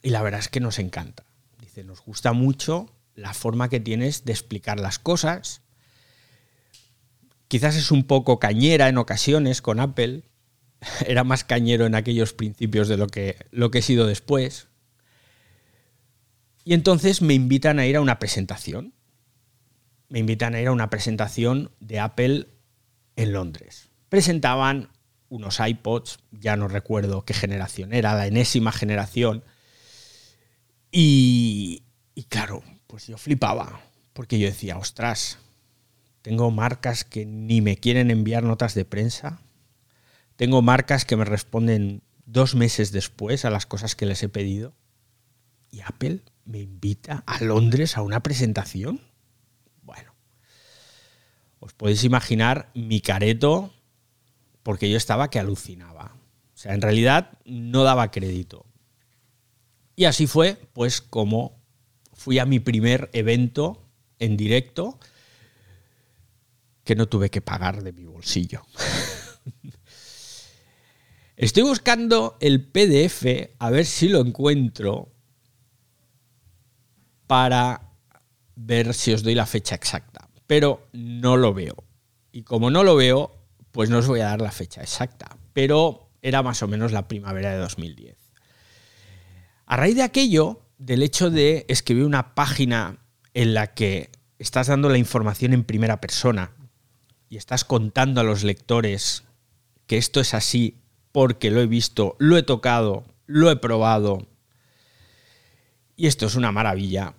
y 0.01 0.11
la 0.11 0.21
verdad 0.21 0.39
es 0.39 0.47
que 0.47 0.61
nos 0.61 0.79
encanta. 0.79 1.25
Dice, 1.59 1.83
nos 1.83 2.01
gusta 2.01 2.31
mucho 2.31 2.89
la 3.15 3.33
forma 3.33 3.67
que 3.67 3.81
tienes 3.81 4.23
de 4.23 4.31
explicar 4.31 4.79
las 4.79 4.99
cosas. 4.99 5.61
Quizás 7.49 7.75
es 7.75 7.91
un 7.91 8.03
poco 8.03 8.39
cañera 8.39 8.87
en 8.87 8.97
ocasiones 8.97 9.61
con 9.61 9.79
Apple, 9.79 10.23
era 11.07 11.23
más 11.23 11.43
cañero 11.43 11.85
en 11.85 11.95
aquellos 11.95 12.33
principios 12.33 12.87
de 12.87 12.97
lo 12.97 13.07
que, 13.07 13.37
lo 13.51 13.71
que 13.71 13.79
he 13.79 13.81
sido 13.81 14.07
después. 14.07 14.67
Y 16.63 16.73
entonces 16.73 17.21
me 17.21 17.33
invitan 17.33 17.79
a 17.79 17.85
ir 17.85 17.95
a 17.95 18.01
una 18.01 18.19
presentación. 18.19 18.93
Me 20.09 20.19
invitan 20.19 20.55
a 20.55 20.61
ir 20.61 20.67
a 20.67 20.71
una 20.71 20.89
presentación 20.89 21.71
de 21.79 21.99
Apple 21.99 22.47
en 23.15 23.33
Londres. 23.33 23.89
Presentaban 24.09 24.89
unos 25.29 25.59
iPods, 25.59 26.19
ya 26.31 26.55
no 26.55 26.67
recuerdo 26.67 27.23
qué 27.23 27.33
generación 27.33 27.93
era, 27.93 28.15
la 28.15 28.27
enésima 28.27 28.71
generación. 28.71 29.43
Y, 30.91 31.83
y 32.15 32.23
claro, 32.23 32.63
pues 32.87 33.05
yo 33.07 33.17
flipaba, 33.17 33.81
porque 34.13 34.39
yo 34.39 34.47
decía, 34.47 34.77
ostras, 34.77 35.37
tengo 36.23 36.49
marcas 36.49 37.03
que 37.03 37.25
ni 37.25 37.61
me 37.61 37.77
quieren 37.77 38.09
enviar 38.09 38.43
notas 38.43 38.73
de 38.73 38.85
prensa, 38.85 39.41
tengo 40.39 40.61
marcas 40.61 41.03
que 41.03 41.17
me 41.17 41.25
responden 41.25 42.01
dos 42.25 42.55
meses 42.55 42.93
después 42.93 43.43
a 43.43 43.49
las 43.49 43.65
cosas 43.65 43.97
que 43.97 44.05
les 44.05 44.23
he 44.23 44.29
pedido. 44.29 44.73
Y 45.69 45.81
Apple 45.81 46.23
me 46.45 46.59
invita 46.59 47.25
a 47.27 47.43
Londres 47.43 47.97
a 47.97 48.03
una 48.03 48.23
presentación. 48.23 49.01
Bueno, 49.81 50.15
os 51.59 51.73
podéis 51.73 52.05
imaginar 52.05 52.71
mi 52.73 53.01
careto 53.01 53.73
porque 54.63 54.89
yo 54.89 54.95
estaba 54.95 55.29
que 55.29 55.39
alucinaba. 55.39 56.15
O 56.53 56.57
sea, 56.57 56.73
en 56.73 56.81
realidad 56.81 57.37
no 57.43 57.83
daba 57.83 58.09
crédito. 58.09 58.65
Y 59.97 60.05
así 60.05 60.25
fue, 60.25 60.55
pues, 60.71 61.01
como 61.01 61.59
fui 62.13 62.39
a 62.39 62.45
mi 62.45 62.61
primer 62.61 63.09
evento 63.11 63.89
en 64.19 64.37
directo 64.37 65.01
que 66.85 66.95
no 66.95 67.09
tuve 67.09 67.29
que 67.29 67.41
pagar 67.41 67.83
de 67.83 67.91
mi 67.91 68.05
bolsillo. 68.05 68.61
Estoy 71.39 71.63
buscando 71.63 72.35
el 72.41 72.61
PDF 72.61 73.55
a 73.59 73.69
ver 73.69 73.85
si 73.85 74.09
lo 74.09 74.19
encuentro 74.19 75.15
para 77.27 77.93
ver 78.57 78.93
si 78.93 79.13
os 79.13 79.23
doy 79.23 79.35
la 79.35 79.45
fecha 79.45 79.73
exacta. 79.73 80.27
Pero 80.47 80.89
no 80.91 81.37
lo 81.37 81.53
veo. 81.53 81.85
Y 82.33 82.43
como 82.43 82.69
no 82.69 82.83
lo 82.83 82.97
veo, 82.97 83.31
pues 83.71 83.89
no 83.89 83.99
os 83.99 84.07
voy 84.07 84.19
a 84.19 84.25
dar 84.25 84.41
la 84.41 84.51
fecha 84.51 84.81
exacta. 84.81 85.37
Pero 85.53 86.11
era 86.21 86.43
más 86.43 86.61
o 86.61 86.67
menos 86.67 86.91
la 86.91 87.07
primavera 87.07 87.53
de 87.53 87.59
2010. 87.59 88.17
A 89.65 89.77
raíz 89.77 89.95
de 89.95 90.03
aquello, 90.03 90.65
del 90.77 91.03
hecho 91.03 91.29
de 91.29 91.65
escribir 91.69 92.03
una 92.03 92.35
página 92.35 92.97
en 93.33 93.53
la 93.53 93.73
que 93.73 94.11
estás 94.39 94.67
dando 94.67 94.89
la 94.89 94.97
información 94.97 95.53
en 95.53 95.63
primera 95.63 96.01
persona 96.01 96.51
y 97.29 97.37
estás 97.37 97.63
contando 97.63 98.19
a 98.19 98.25
los 98.25 98.43
lectores 98.43 99.23
que 99.87 99.97
esto 99.97 100.19
es 100.19 100.33
así 100.33 100.78
porque 101.11 101.51
lo 101.51 101.61
he 101.61 101.67
visto, 101.67 102.15
lo 102.19 102.37
he 102.37 102.43
tocado, 102.43 103.03
lo 103.25 103.49
he 103.51 103.55
probado 103.55 104.25
y 105.99 106.07
esto 106.07 106.27
es 106.27 106.35
una 106.35 106.53
maravilla, 106.53 107.13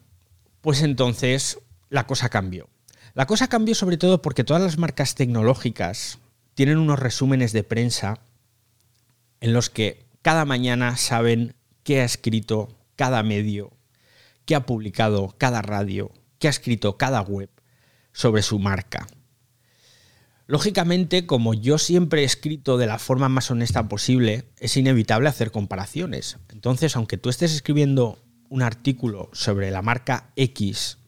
pues 0.63 0.81
entonces 0.81 1.59
la 1.91 2.07
cosa 2.07 2.31
cambió. 2.31 2.71
La 3.13 3.27
cosa 3.27 3.47
cambió 3.47 3.75
sobre 3.75 3.99
todo 3.99 4.23
porque 4.23 4.43
todas 4.43 4.63
las 4.63 4.79
marcas 4.79 5.15
tecnológicas 5.15 6.19
tienen 6.55 6.79
unos 6.79 6.99
resúmenes 6.99 7.53
de 7.53 7.63
prensa 7.63 8.21
en 9.41 9.53
los 9.53 9.69
que 9.69 10.07
cada 10.23 10.47
mañana 10.47 10.97
saben 10.97 11.55
qué 11.83 12.01
ha 12.01 12.05
escrito 12.05 12.75
cada 12.97 13.23
medio, 13.23 13.71
qué 14.47 14.55
ha 14.55 14.65
publicado 14.65 15.35
cada 15.37 15.61
radio, 15.61 16.11
qué 16.39 16.47
ha 16.47 16.51
escrito 16.51 16.97
cada 16.97 17.21
web 17.21 17.51
sobre 18.13 18.41
su 18.41 18.59
marca. 18.59 19.07
Lógicamente, 20.51 21.27
como 21.27 21.55
yo 21.55 21.79
siempre 21.79 22.23
he 22.23 22.25
escrito 22.25 22.77
de 22.77 22.89
la 22.89 22.99
forma 22.99 23.29
más 23.29 23.53
honesta 23.53 23.89
posible, 23.89 24.51
es 24.59 24.77
inevitable 24.77 25.29
hacer 25.29 25.53
comparaciones. 25.53 26.39
Entonces, 26.49 26.97
aunque 26.97 27.19
tú 27.19 27.29
estés 27.29 27.55
escribiendo 27.55 28.19
un 28.49 28.63
artículo 28.63 29.31
sobre 29.33 29.71
la 29.71 29.81
marca 29.81 30.33
X, 30.35 30.99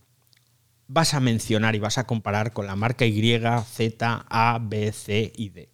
vas 0.87 1.15
a 1.15 1.19
mencionar 1.19 1.75
y 1.75 1.81
vas 1.81 1.99
a 1.99 2.07
comparar 2.07 2.53
con 2.53 2.69
la 2.69 2.77
marca 2.77 3.05
Y, 3.05 3.41
Z, 3.67 4.27
A, 4.31 4.61
B, 4.63 4.93
C 4.93 5.33
y 5.35 5.49
D. 5.49 5.71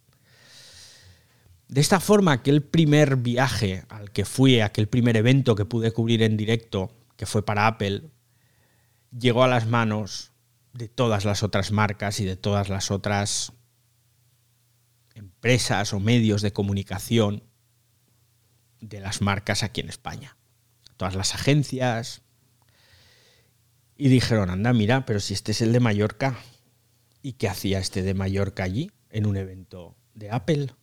De 1.67 1.79
esta 1.79 1.99
forma, 1.99 2.31
aquel 2.31 2.63
primer 2.63 3.17
viaje 3.17 3.83
al 3.89 4.09
que 4.09 4.25
fui, 4.25 4.61
aquel 4.61 4.87
primer 4.87 5.15
evento 5.15 5.53
que 5.53 5.65
pude 5.65 5.91
cubrir 5.91 6.23
en 6.23 6.37
directo, 6.37 6.91
que 7.17 7.27
fue 7.27 7.45
para 7.45 7.67
Apple, 7.67 8.01
llegó 9.15 9.43
a 9.43 9.47
las 9.47 9.67
manos 9.67 10.31
de 10.73 10.87
todas 10.87 11.23
las 11.23 11.43
otras 11.43 11.71
marcas 11.71 12.19
y 12.19 12.25
de 12.25 12.35
todas 12.35 12.69
las 12.69 12.89
otras 12.89 13.53
empresas 15.39 15.93
o 15.93 16.01
medios 16.01 16.41
de 16.41 16.51
comunicación 16.51 17.43
de 18.81 18.99
las 18.99 19.21
marcas 19.21 19.63
aquí 19.63 19.79
en 19.79 19.87
España. 19.87 20.35
Todas 20.97 21.15
las 21.15 21.33
agencias. 21.33 22.23
Y 23.95 24.09
dijeron, 24.09 24.49
anda, 24.49 24.73
mira, 24.73 25.05
pero 25.05 25.21
si 25.21 25.33
este 25.33 25.53
es 25.53 25.61
el 25.61 25.71
de 25.71 25.79
Mallorca. 25.79 26.37
¿Y 27.21 27.33
qué 27.33 27.47
hacía 27.47 27.79
este 27.79 28.01
de 28.01 28.13
Mallorca 28.13 28.63
allí 28.63 28.91
en 29.09 29.25
un 29.25 29.37
evento 29.37 29.95
de 30.13 30.29
Apple? 30.29 30.73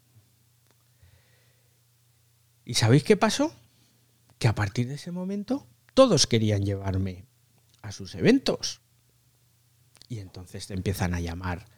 ¿Y 2.64 2.74
sabéis 2.74 3.04
qué 3.04 3.18
pasó? 3.18 3.54
Que 4.38 4.48
a 4.48 4.54
partir 4.54 4.88
de 4.88 4.94
ese 4.94 5.12
momento 5.12 5.66
todos 5.92 6.26
querían 6.26 6.64
llevarme 6.64 7.26
a 7.82 7.92
sus 7.92 8.14
eventos. 8.14 8.80
Y 10.08 10.20
entonces 10.20 10.66
te 10.66 10.72
empiezan 10.72 11.12
a 11.12 11.20
llamar 11.20 11.75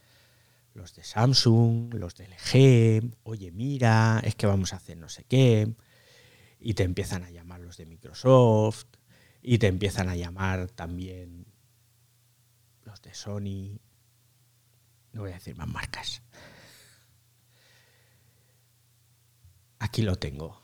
los 0.78 0.94
de 0.94 1.02
Samsung, 1.02 1.92
los 1.94 2.14
de 2.14 2.28
LG, 2.28 3.16
oye, 3.24 3.50
mira, 3.50 4.22
es 4.24 4.36
que 4.36 4.46
vamos 4.46 4.72
a 4.72 4.76
hacer 4.76 4.96
no 4.96 5.08
sé 5.08 5.24
qué. 5.24 5.74
Y 6.60 6.74
te 6.74 6.84
empiezan 6.84 7.24
a 7.24 7.30
llamar 7.30 7.60
los 7.60 7.76
de 7.76 7.84
Microsoft. 7.84 8.86
Y 9.42 9.58
te 9.58 9.66
empiezan 9.66 10.08
a 10.08 10.16
llamar 10.16 10.70
también 10.70 11.46
los 12.84 13.02
de 13.02 13.12
Sony. 13.12 13.80
No 15.12 15.22
voy 15.22 15.32
a 15.32 15.34
decir 15.34 15.56
más 15.56 15.68
marcas. 15.68 16.22
Aquí 19.80 20.02
lo 20.02 20.16
tengo. 20.16 20.62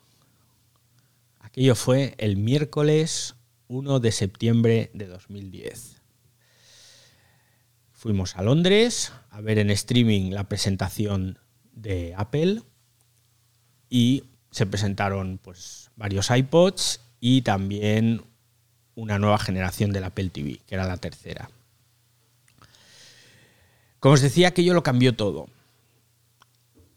Aquello 1.40 1.74
fue 1.74 2.14
el 2.18 2.36
miércoles 2.36 3.34
1 3.68 4.00
de 4.00 4.12
septiembre 4.12 4.90
de 4.94 5.06
2010. 5.06 6.03
Fuimos 8.04 8.36
a 8.36 8.42
Londres 8.42 9.14
a 9.30 9.40
ver 9.40 9.58
en 9.58 9.70
streaming 9.70 10.32
la 10.32 10.44
presentación 10.44 11.38
de 11.72 12.12
Apple 12.14 12.60
y 13.88 14.24
se 14.50 14.66
presentaron 14.66 15.40
pues 15.42 15.90
varios 15.96 16.28
iPods 16.30 17.00
y 17.18 17.40
también 17.40 18.20
una 18.94 19.18
nueva 19.18 19.38
generación 19.38 19.90
del 19.90 20.04
Apple 20.04 20.28
TV, 20.28 20.60
que 20.66 20.74
era 20.74 20.86
la 20.86 20.98
tercera. 20.98 21.48
Como 24.00 24.12
os 24.12 24.20
decía, 24.20 24.48
aquello 24.48 24.74
lo 24.74 24.82
cambió 24.82 25.16
todo 25.16 25.48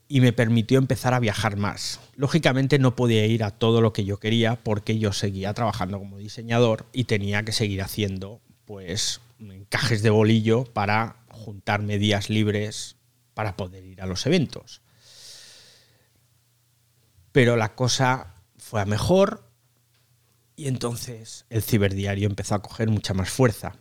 y 0.09 0.19
me 0.19 0.33
permitió 0.33 0.77
empezar 0.77 1.13
a 1.13 1.21
viajar 1.21 1.55
más. 1.55 2.01
Lógicamente 2.17 2.79
no 2.79 2.97
podía 2.97 3.25
ir 3.25 3.45
a 3.45 3.51
todo 3.51 3.79
lo 3.79 3.93
que 3.93 4.03
yo 4.03 4.19
quería 4.19 4.61
porque 4.61 4.99
yo 4.99 5.13
seguía 5.13 5.53
trabajando 5.53 5.99
como 5.99 6.17
diseñador 6.17 6.85
y 6.91 7.05
tenía 7.05 7.43
que 7.43 7.53
seguir 7.53 7.81
haciendo 7.81 8.41
pues 8.65 9.21
encajes 9.39 10.01
de 10.01 10.09
bolillo 10.09 10.65
para 10.65 11.23
juntarme 11.29 11.97
días 11.97 12.29
libres 12.29 12.97
para 13.33 13.55
poder 13.55 13.85
ir 13.85 14.01
a 14.01 14.05
los 14.05 14.25
eventos. 14.25 14.81
Pero 17.31 17.55
la 17.55 17.75
cosa 17.75 18.33
fue 18.57 18.81
a 18.81 18.85
mejor 18.85 19.51
y 20.55 20.67
entonces 20.67 21.45
el 21.49 21.61
ciberdiario 21.61 22.27
empezó 22.27 22.55
a 22.55 22.61
coger 22.61 22.89
mucha 22.89 23.13
más 23.13 23.29
fuerza. 23.29 23.75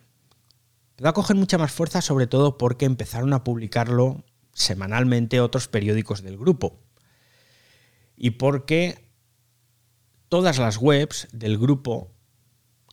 Empezó 0.91 1.09
a 1.09 1.15
coger 1.15 1.37
mucha 1.37 1.59
más 1.59 1.73
fuerza 1.73 2.03
sobre 2.03 2.27
todo 2.27 2.59
porque 2.59 2.85
empezaron 2.85 3.33
a 3.33 3.45
publicarlo 3.45 4.25
semanalmente 4.53 5.41
otros 5.41 5.69
periódicos 5.69 6.23
del 6.23 6.37
grupo. 6.37 6.79
Y 8.17 8.33
porque 8.33 9.07
todas 10.29 10.59
las 10.59 10.79
webs 10.79 11.29
del 11.33 11.59
grupo 11.59 12.16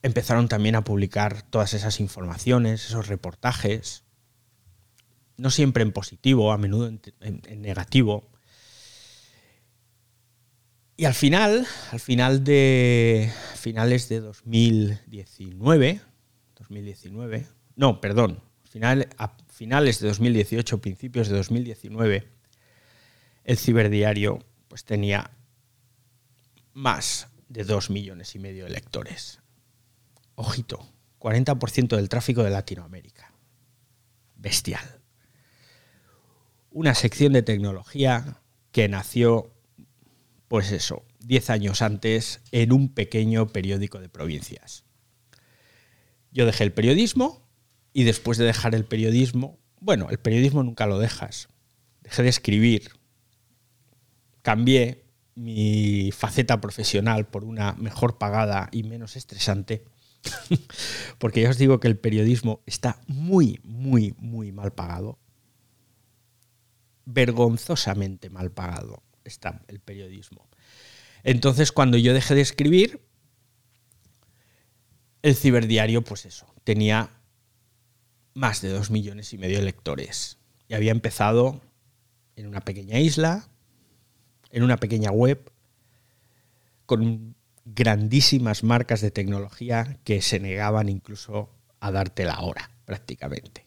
empezaron 0.04 0.48
también 0.50 0.76
a 0.76 0.84
publicar 0.84 1.42
todas 1.44 1.74
esas 1.74 2.00
informaciones, 2.00 2.86
esos 2.86 3.08
reportajes, 3.08 4.04
no 5.38 5.50
siempre 5.50 5.82
en 5.82 5.92
positivo, 5.92 6.52
a 6.52 6.58
menudo 6.58 6.88
en, 7.22 7.62
negativo. 7.62 8.30
Y 10.96 11.06
al 11.06 11.16
final, 11.16 11.66
al 11.92 12.00
final 12.00 12.44
de 12.44 13.32
finales 13.56 14.10
de 14.10 14.20
2019, 14.20 16.02
2019, 16.56 17.48
no, 17.76 18.00
perdón, 18.00 18.44
final, 18.66 19.08
a 19.18 19.36
finales 19.48 20.00
de 20.00 20.10
2018, 20.10 20.82
principios 20.82 21.30
de 21.30 21.38
2019, 21.38 22.28
el 23.46 23.58
ciberdiario 23.58 24.40
pues 24.68 24.84
tenía 24.84 25.32
más 26.74 27.30
de 27.48 27.64
2 27.64 27.90
millones 27.90 28.36
y 28.36 28.40
medio 28.40 28.66
de 28.66 28.72
lectores. 28.72 29.43
Ojito, 30.36 30.88
40% 31.20 31.96
del 31.96 32.10
tráfico 32.10 32.44
de 32.44 32.50
Latinoamérica. 32.50 33.34
Bestial. 34.36 35.02
Una 36.72 36.96
sección 36.96 37.34
de 37.34 37.44
tecnología 37.44 38.42
que 38.72 38.90
nació, 38.90 39.54
pues 40.48 40.72
eso, 40.72 41.06
10 41.20 41.50
años 41.52 41.82
antes 41.82 42.42
en 42.52 42.74
un 42.74 42.90
pequeño 42.90 43.48
periódico 43.48 44.00
de 44.00 44.10
provincias. 44.10 44.84
Yo 46.32 46.46
dejé 46.46 46.64
el 46.64 46.74
periodismo 46.74 47.48
y 47.94 48.04
después 48.04 48.38
de 48.38 48.46
dejar 48.46 48.74
el 48.74 48.86
periodismo, 48.86 49.60
bueno, 49.80 50.10
el 50.10 50.18
periodismo 50.18 50.64
nunca 50.64 50.88
lo 50.88 50.98
dejas. 50.98 51.48
Dejé 52.02 52.24
de 52.24 52.30
escribir. 52.30 52.90
Cambié 54.42 55.06
mi 55.36 56.12
faceta 56.12 56.60
profesional 56.60 57.28
por 57.28 57.44
una 57.44 57.74
mejor 57.74 58.18
pagada 58.18 58.70
y 58.72 58.84
menos 58.84 59.16
estresante. 59.16 59.86
Porque 61.18 61.42
ya 61.42 61.50
os 61.50 61.58
digo 61.58 61.80
que 61.80 61.88
el 61.88 61.98
periodismo 61.98 62.62
está 62.66 63.02
muy, 63.08 63.60
muy, 63.64 64.16
muy 64.18 64.52
mal 64.52 64.72
pagado. 64.72 65.20
Vergonzosamente 67.06 68.30
mal 68.30 68.52
pagado 68.52 69.04
está 69.24 69.62
el 69.68 69.80
periodismo. 69.80 70.48
Entonces, 71.24 71.72
cuando 71.72 71.98
yo 71.98 72.14
dejé 72.14 72.36
de 72.36 72.42
escribir, 72.42 73.02
el 75.22 75.36
ciberdiario, 75.36 76.04
pues 76.04 76.26
eso, 76.26 76.46
tenía 76.64 77.10
más 78.34 78.62
de 78.62 78.70
dos 78.70 78.92
millones 78.92 79.34
y 79.34 79.38
medio 79.38 79.58
de 79.58 79.64
lectores. 79.64 80.38
Y 80.68 80.74
había 80.74 80.92
empezado 80.92 81.62
en 82.36 82.48
una 82.48 82.62
pequeña 82.62 83.00
isla, 83.00 83.48
en 84.52 84.64
una 84.64 84.78
pequeña 84.78 85.12
web, 85.12 85.52
con 86.86 87.36
grandísimas 87.66 88.64
marcas 88.64 89.02
de 89.02 89.12
tecnología 89.12 89.98
que 90.04 90.22
se 90.22 90.40
negaban 90.40 90.90
incluso 90.90 91.50
a 91.80 91.92
darte 91.92 92.26
la 92.26 92.40
hora, 92.42 92.70
prácticamente. 92.86 93.66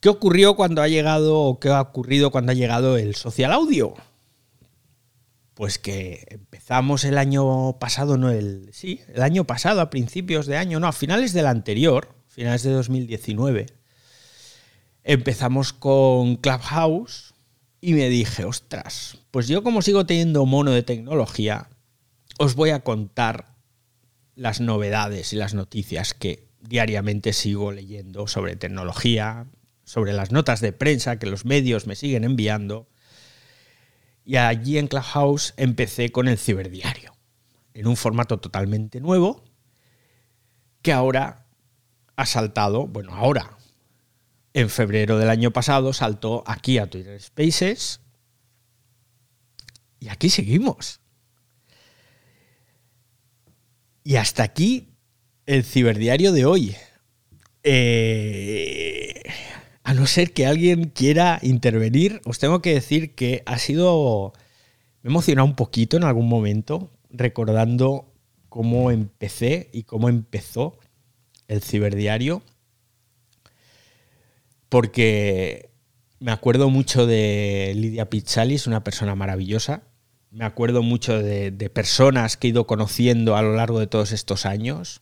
¿Qué 0.00 0.08
ocurrió 0.08 0.54
cuando 0.54 0.82
ha 0.82 0.88
llegado 0.88 1.40
o 1.40 1.58
qué 1.58 1.70
ha 1.70 1.80
ocurrido 1.80 2.30
cuando 2.30 2.52
ha 2.52 2.54
llegado 2.54 2.96
el 2.96 3.16
social 3.16 3.52
audio? 3.52 3.94
Pues 5.54 5.78
que 5.78 6.24
empezamos 6.30 7.02
el 7.02 7.18
año 7.18 7.78
pasado, 7.80 8.16
no 8.16 8.30
el. 8.30 8.70
Sí, 8.72 9.00
el 9.12 9.22
año 9.22 9.44
pasado, 9.44 9.80
a 9.80 9.90
principios 9.90 10.46
de 10.46 10.56
año, 10.56 10.78
no, 10.78 10.86
a 10.86 10.92
finales 10.92 11.32
del 11.32 11.46
anterior, 11.46 12.14
finales 12.28 12.62
de 12.62 12.70
2019, 12.70 13.66
empezamos 15.02 15.72
con 15.72 16.36
Clubhouse 16.36 17.34
y 17.80 17.94
me 17.94 18.08
dije, 18.08 18.44
ostras, 18.44 19.18
pues 19.32 19.48
yo 19.48 19.64
como 19.64 19.82
sigo 19.82 20.06
teniendo 20.06 20.46
mono 20.46 20.70
de 20.70 20.84
tecnología, 20.84 21.68
os 22.38 22.54
voy 22.54 22.70
a 22.70 22.80
contar 22.80 23.56
las 24.34 24.60
novedades 24.60 25.32
y 25.32 25.36
las 25.36 25.54
noticias 25.54 26.14
que 26.14 26.48
diariamente 26.60 27.32
sigo 27.32 27.72
leyendo 27.72 28.28
sobre 28.28 28.56
tecnología, 28.56 29.46
sobre 29.84 30.12
las 30.12 30.30
notas 30.30 30.60
de 30.60 30.72
prensa 30.72 31.18
que 31.18 31.26
los 31.26 31.44
medios 31.44 31.86
me 31.86 31.96
siguen 31.96 32.24
enviando. 32.24 32.88
Y 34.24 34.36
allí 34.36 34.78
en 34.78 34.86
Clubhouse 34.86 35.52
empecé 35.56 36.10
con 36.12 36.28
el 36.28 36.38
ciberdiario, 36.38 37.16
en 37.74 37.88
un 37.88 37.96
formato 37.96 38.38
totalmente 38.38 39.00
nuevo, 39.00 39.44
que 40.82 40.92
ahora 40.92 41.46
ha 42.14 42.26
saltado, 42.26 42.86
bueno, 42.86 43.14
ahora, 43.14 43.58
en 44.52 44.70
febrero 44.70 45.18
del 45.18 45.30
año 45.30 45.52
pasado, 45.52 45.92
saltó 45.92 46.44
aquí 46.46 46.78
a 46.78 46.88
Twitter 46.88 47.20
Spaces. 47.20 48.00
Y 49.98 50.08
aquí 50.08 50.30
seguimos. 50.30 50.97
Y 54.08 54.16
hasta 54.16 54.42
aquí 54.42 54.88
el 55.44 55.64
ciberdiario 55.64 56.32
de 56.32 56.46
hoy. 56.46 56.74
Eh, 57.62 59.22
a 59.82 59.92
no 59.92 60.06
ser 60.06 60.32
que 60.32 60.46
alguien 60.46 60.84
quiera 60.84 61.38
intervenir, 61.42 62.22
os 62.24 62.38
tengo 62.38 62.62
que 62.62 62.72
decir 62.72 63.14
que 63.14 63.42
ha 63.44 63.58
sido... 63.58 64.32
Me 65.02 65.08
he 65.08 65.12
emocionado 65.12 65.46
un 65.46 65.56
poquito 65.56 65.98
en 65.98 66.04
algún 66.04 66.26
momento 66.26 66.90
recordando 67.10 68.10
cómo 68.48 68.90
empecé 68.90 69.68
y 69.74 69.82
cómo 69.82 70.08
empezó 70.08 70.78
el 71.46 71.60
ciberdiario, 71.60 72.40
porque 74.70 75.68
me 76.18 76.32
acuerdo 76.32 76.70
mucho 76.70 77.06
de 77.06 77.74
Lidia 77.76 78.08
Pizzalis, 78.08 78.66
una 78.66 78.82
persona 78.82 79.14
maravillosa. 79.14 79.82
Me 80.30 80.44
acuerdo 80.44 80.82
mucho 80.82 81.22
de, 81.22 81.70
personas 81.72 82.36
que 82.36 82.48
he 82.48 82.50
ido 82.50 82.66
conociendo 82.66 83.36
a 83.36 83.42
lo 83.42 83.54
largo 83.54 83.80
de 83.80 83.86
todos 83.86 84.12
estos 84.12 84.44
años. 84.44 85.00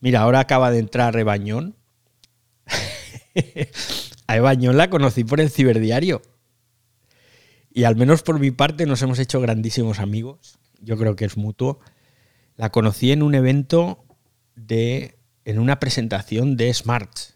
Mira, 0.00 0.22
ahora 0.22 0.40
acaba 0.40 0.70
de 0.70 0.78
entrar 0.78 1.16
Ebañón. 1.16 1.76
a 4.26 4.36
Ebañón 4.36 4.76
la 4.76 4.90
conocí 4.90 5.22
por 5.22 5.40
el 5.40 5.50
ciberdiario. 5.50 6.22
Y 7.72 7.84
al 7.84 7.94
menos 7.94 8.22
por 8.22 8.40
mi 8.40 8.50
parte 8.50 8.84
nos 8.86 9.00
hemos 9.02 9.20
hecho 9.20 9.40
grandísimos 9.40 10.00
amigos. 10.00 10.58
Yo 10.80 10.96
creo 10.96 11.14
que 11.14 11.24
es 11.24 11.36
mutuo. 11.36 11.78
La 12.56 12.70
conocí 12.70 13.12
en 13.12 13.22
un 13.22 13.34
evento 13.34 14.04
de 14.56 15.16
en 15.44 15.58
una 15.58 15.78
presentación 15.78 16.56
de 16.56 16.72
Smarts. 16.74 17.34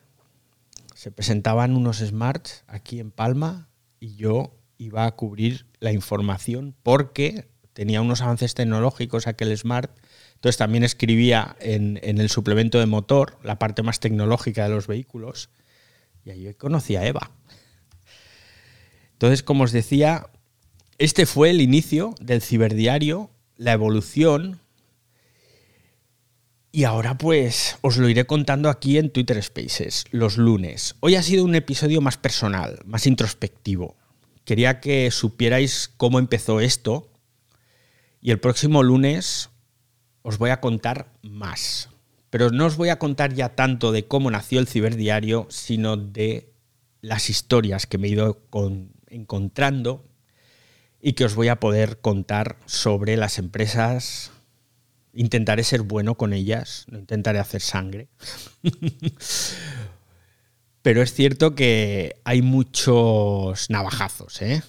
Se 0.94 1.12
presentaban 1.12 1.76
unos 1.76 1.98
Smarts 1.98 2.64
aquí 2.66 2.98
en 2.98 3.10
Palma 3.10 3.68
y 4.00 4.16
yo 4.16 4.56
iba 4.78 5.06
a 5.06 5.12
cubrir 5.12 5.66
la 5.80 5.92
información 5.92 6.74
porque 6.82 7.48
tenía 7.74 8.00
unos 8.00 8.22
avances 8.22 8.54
tecnológicos 8.54 9.26
aquel 9.26 9.56
Smart. 9.56 9.90
Entonces 10.34 10.56
también 10.56 10.84
escribía 10.84 11.56
en, 11.60 11.98
el 12.02 12.28
suplemento 12.30 12.78
de 12.78 12.86
motor, 12.86 13.38
la 13.42 13.58
parte 13.58 13.82
más 13.82 14.00
tecnológica 14.00 14.64
de 14.64 14.74
los 14.74 14.86
vehículos. 14.86 15.50
Y 16.24 16.30
ahí 16.30 16.54
conocí 16.54 16.96
a 16.96 17.06
Eva. 17.06 17.30
Entonces, 19.12 19.42
como 19.42 19.64
os 19.64 19.72
decía, 19.72 20.28
este 20.98 21.26
fue 21.26 21.50
el 21.50 21.60
inicio 21.60 22.14
del 22.20 22.42
ciberdiario, 22.42 23.30
la 23.56 23.72
evolución. 23.72 24.60
Y 26.72 26.84
ahora 26.84 27.16
pues 27.16 27.78
os 27.82 27.96
lo 27.96 28.08
iré 28.08 28.26
contando 28.26 28.68
aquí 28.68 28.98
en 28.98 29.10
Twitter 29.10 29.40
Spaces, 29.42 30.04
los 30.10 30.36
lunes. 30.36 30.96
Hoy 31.00 31.14
ha 31.14 31.22
sido 31.22 31.44
un 31.44 31.54
episodio 31.54 32.00
más 32.00 32.16
personal, 32.18 32.80
más 32.84 33.06
introspectivo. 33.06 33.96
Quería 34.44 34.80
que 34.80 35.10
supierais 35.10 35.90
cómo 35.96 36.18
empezó 36.18 36.60
esto 36.60 37.10
y 38.20 38.30
el 38.30 38.40
próximo 38.40 38.82
lunes 38.82 39.50
os 40.22 40.38
voy 40.38 40.50
a 40.50 40.60
contar 40.60 41.12
más. 41.22 41.90
Pero 42.30 42.50
no 42.50 42.66
os 42.66 42.76
voy 42.76 42.88
a 42.88 42.98
contar 42.98 43.32
ya 43.34 43.54
tanto 43.54 43.92
de 43.92 44.06
cómo 44.06 44.30
nació 44.30 44.60
el 44.60 44.66
ciberdiario, 44.66 45.46
sino 45.50 45.96
de 45.96 46.52
las 47.00 47.30
historias 47.30 47.86
que 47.86 47.98
me 47.98 48.08
he 48.08 48.10
ido 48.10 48.42
encontrando 49.08 50.04
y 51.00 51.12
que 51.12 51.26
os 51.26 51.34
voy 51.34 51.48
a 51.48 51.60
poder 51.60 52.00
contar 52.00 52.56
sobre 52.64 53.16
las 53.16 53.38
empresas. 53.38 54.32
Intentaré 55.12 55.62
ser 55.62 55.82
bueno 55.82 56.16
con 56.16 56.32
ellas, 56.32 56.86
no 56.88 56.98
intentaré 56.98 57.38
hacer 57.38 57.60
sangre. 57.60 58.08
Pero 60.84 61.00
es 61.00 61.14
cierto 61.14 61.54
que 61.54 62.20
hay 62.24 62.42
muchos 62.42 63.70
navajazos, 63.70 64.42
¿eh? 64.42 64.62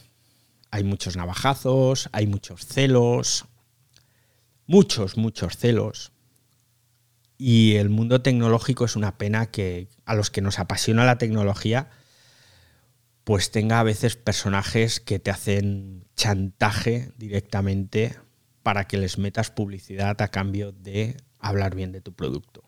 Hay 0.71 0.85
muchos 0.85 1.17
navajazos, 1.17 2.07
hay 2.13 2.25
muchos 2.25 2.65
celos, 2.65 3.43
muchos, 4.65 5.17
muchos 5.17 5.57
celos. 5.57 6.13
Y 7.37 7.75
el 7.75 7.89
mundo 7.89 8.21
tecnológico 8.21 8.85
es 8.85 8.95
una 8.95 9.17
pena 9.17 9.47
que 9.47 9.89
a 10.05 10.15
los 10.15 10.31
que 10.31 10.39
nos 10.39 10.57
apasiona 10.57 11.03
la 11.03 11.17
tecnología, 11.17 11.89
pues 13.25 13.51
tenga 13.51 13.81
a 13.81 13.83
veces 13.83 14.15
personajes 14.15 15.01
que 15.01 15.19
te 15.19 15.31
hacen 15.31 16.07
chantaje 16.15 17.11
directamente 17.17 18.15
para 18.63 18.87
que 18.87 18.95
les 18.95 19.17
metas 19.17 19.51
publicidad 19.51 20.21
a 20.21 20.29
cambio 20.29 20.71
de 20.71 21.17
hablar 21.39 21.75
bien 21.75 21.91
de 21.91 21.99
tu 21.99 22.13
producto. 22.13 22.64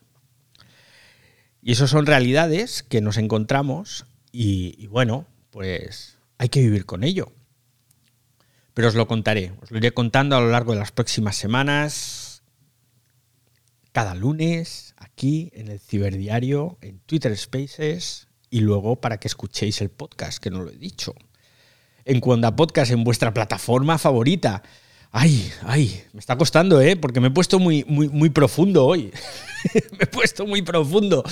Y 1.68 1.72
eso 1.72 1.86
son 1.86 2.06
realidades 2.06 2.82
que 2.82 3.02
nos 3.02 3.18
encontramos 3.18 4.06
y, 4.32 4.86
bueno, 4.86 5.26
pues 5.50 6.16
hay 6.38 6.48
que 6.48 6.60
vivir 6.60 6.86
con 6.86 7.04
ello 7.04 7.30
pero 8.72 8.88
os 8.88 8.94
lo 8.94 9.08
contaré, 9.08 9.52
os 9.60 9.72
lo 9.72 9.78
iré 9.78 9.92
contando 9.92 10.36
a 10.36 10.40
lo 10.40 10.50
largo 10.50 10.72
de 10.72 10.78
las 10.78 10.92
próximas 10.92 11.34
semanas, 11.34 12.44
cada 13.90 14.14
lunes, 14.14 14.94
aquí 14.96 15.50
en 15.52 15.66
el 15.66 15.80
Ciberdiario, 15.80 16.78
en 16.80 17.00
Twitter 17.00 17.36
Spaces 17.36 18.28
y 18.50 18.60
luego 18.60 19.00
para 19.00 19.18
que 19.18 19.26
escuchéis 19.26 19.80
el 19.80 19.90
podcast, 19.90 20.38
que 20.38 20.50
no 20.50 20.62
lo 20.62 20.70
he 20.70 20.76
dicho. 20.76 21.12
En 22.04 22.20
Cuanda 22.20 22.54
Podcast, 22.54 22.92
en 22.92 23.02
vuestra 23.02 23.34
plataforma 23.34 23.98
favorita. 23.98 24.62
Ay, 25.10 25.50
ay, 25.64 26.02
me 26.12 26.20
está 26.20 26.36
costando, 26.36 26.80
¿eh? 26.80 26.94
Porque 26.96 27.20
me 27.20 27.28
he 27.28 27.30
puesto 27.30 27.58
muy, 27.58 27.84
muy, 27.88 28.08
muy 28.08 28.28
profundo 28.28 28.84
hoy. 28.84 29.10
me 29.92 30.04
he 30.04 30.06
puesto 30.06 30.46
muy 30.46 30.62
profundo. 30.62 31.24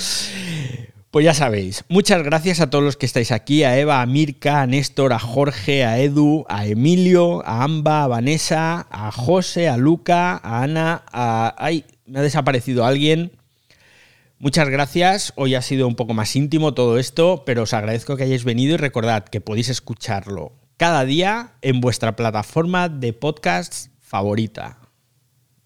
Pues 1.11 1.25
ya 1.25 1.35
sabéis, 1.35 1.85
muchas 1.89 2.23
gracias 2.23 2.61
a 2.61 2.69
todos 2.69 2.85
los 2.85 2.97
que 2.97 3.07
estáis 3.07 3.33
aquí, 3.33 3.65
a 3.65 3.79
Eva, 3.79 4.03
a 4.03 4.07
Mirka, 4.07 4.63
a 4.63 4.67
Néstor, 4.67 5.13
a 5.13 5.19
Jorge, 5.19 5.85
a 5.85 5.99
Edu, 5.99 6.45
a 6.49 6.67
Emilio, 6.67 7.47
a 7.47 7.65
Amba, 7.65 8.05
a 8.05 8.07
Vanessa, 8.07 8.87
a 8.91 9.11
José, 9.13 9.69
a 9.69 9.77
Luca, 9.77 10.41
a 10.43 10.63
Ana, 10.63 11.05
a... 11.13 11.55
¡Ay! 11.59 11.85
Me 12.07 12.19
ha 12.19 12.23
desaparecido 12.23 12.85
alguien. 12.85 13.33
Muchas 14.39 14.69
gracias, 14.69 15.33
hoy 15.37 15.55
ha 15.55 15.63
sido 15.63 15.89
un 15.89 15.95
poco 15.95 16.13
más 16.13 16.37
íntimo 16.37 16.75
todo 16.75 16.99
esto, 16.99 17.45
pero 17.47 17.63
os 17.63 17.73
agradezco 17.73 18.17
que 18.17 18.25
hayáis 18.25 18.45
venido 18.45 18.75
y 18.75 18.77
recordad 18.77 19.25
que 19.25 19.41
podéis 19.41 19.71
escucharlo 19.71 20.53
cada 20.77 21.05
día 21.05 21.55
en 21.63 21.81
vuestra 21.81 22.17
plataforma 22.17 22.89
de 22.89 23.13
podcast 23.13 23.89
favorita. 24.01 24.79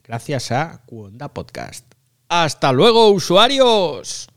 Gracias 0.03 0.53
a 0.53 0.83
Cuonda 0.87 1.33
Podcast. 1.33 1.87
¡Hasta 2.29 2.73
luego, 2.73 3.11
usuarios! 3.11 4.29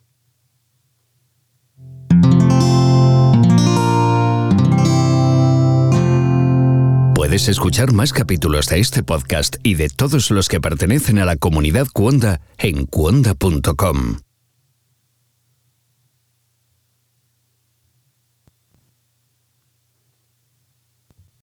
Puedes 7.16 7.48
escuchar 7.48 7.94
más 7.94 8.12
capítulos 8.12 8.68
de 8.68 8.80
este 8.80 9.02
podcast 9.02 9.56
y 9.64 9.76
de 9.76 9.90
todos 9.90 10.30
los 10.30 10.50
que 10.50 10.60
pertenecen 10.60 11.20
a 11.20 11.26
la 11.26 11.38
comunidad 11.38 11.88
Cuonda 11.94 12.42
en 12.58 12.86
cuonda.com. 12.86 14.23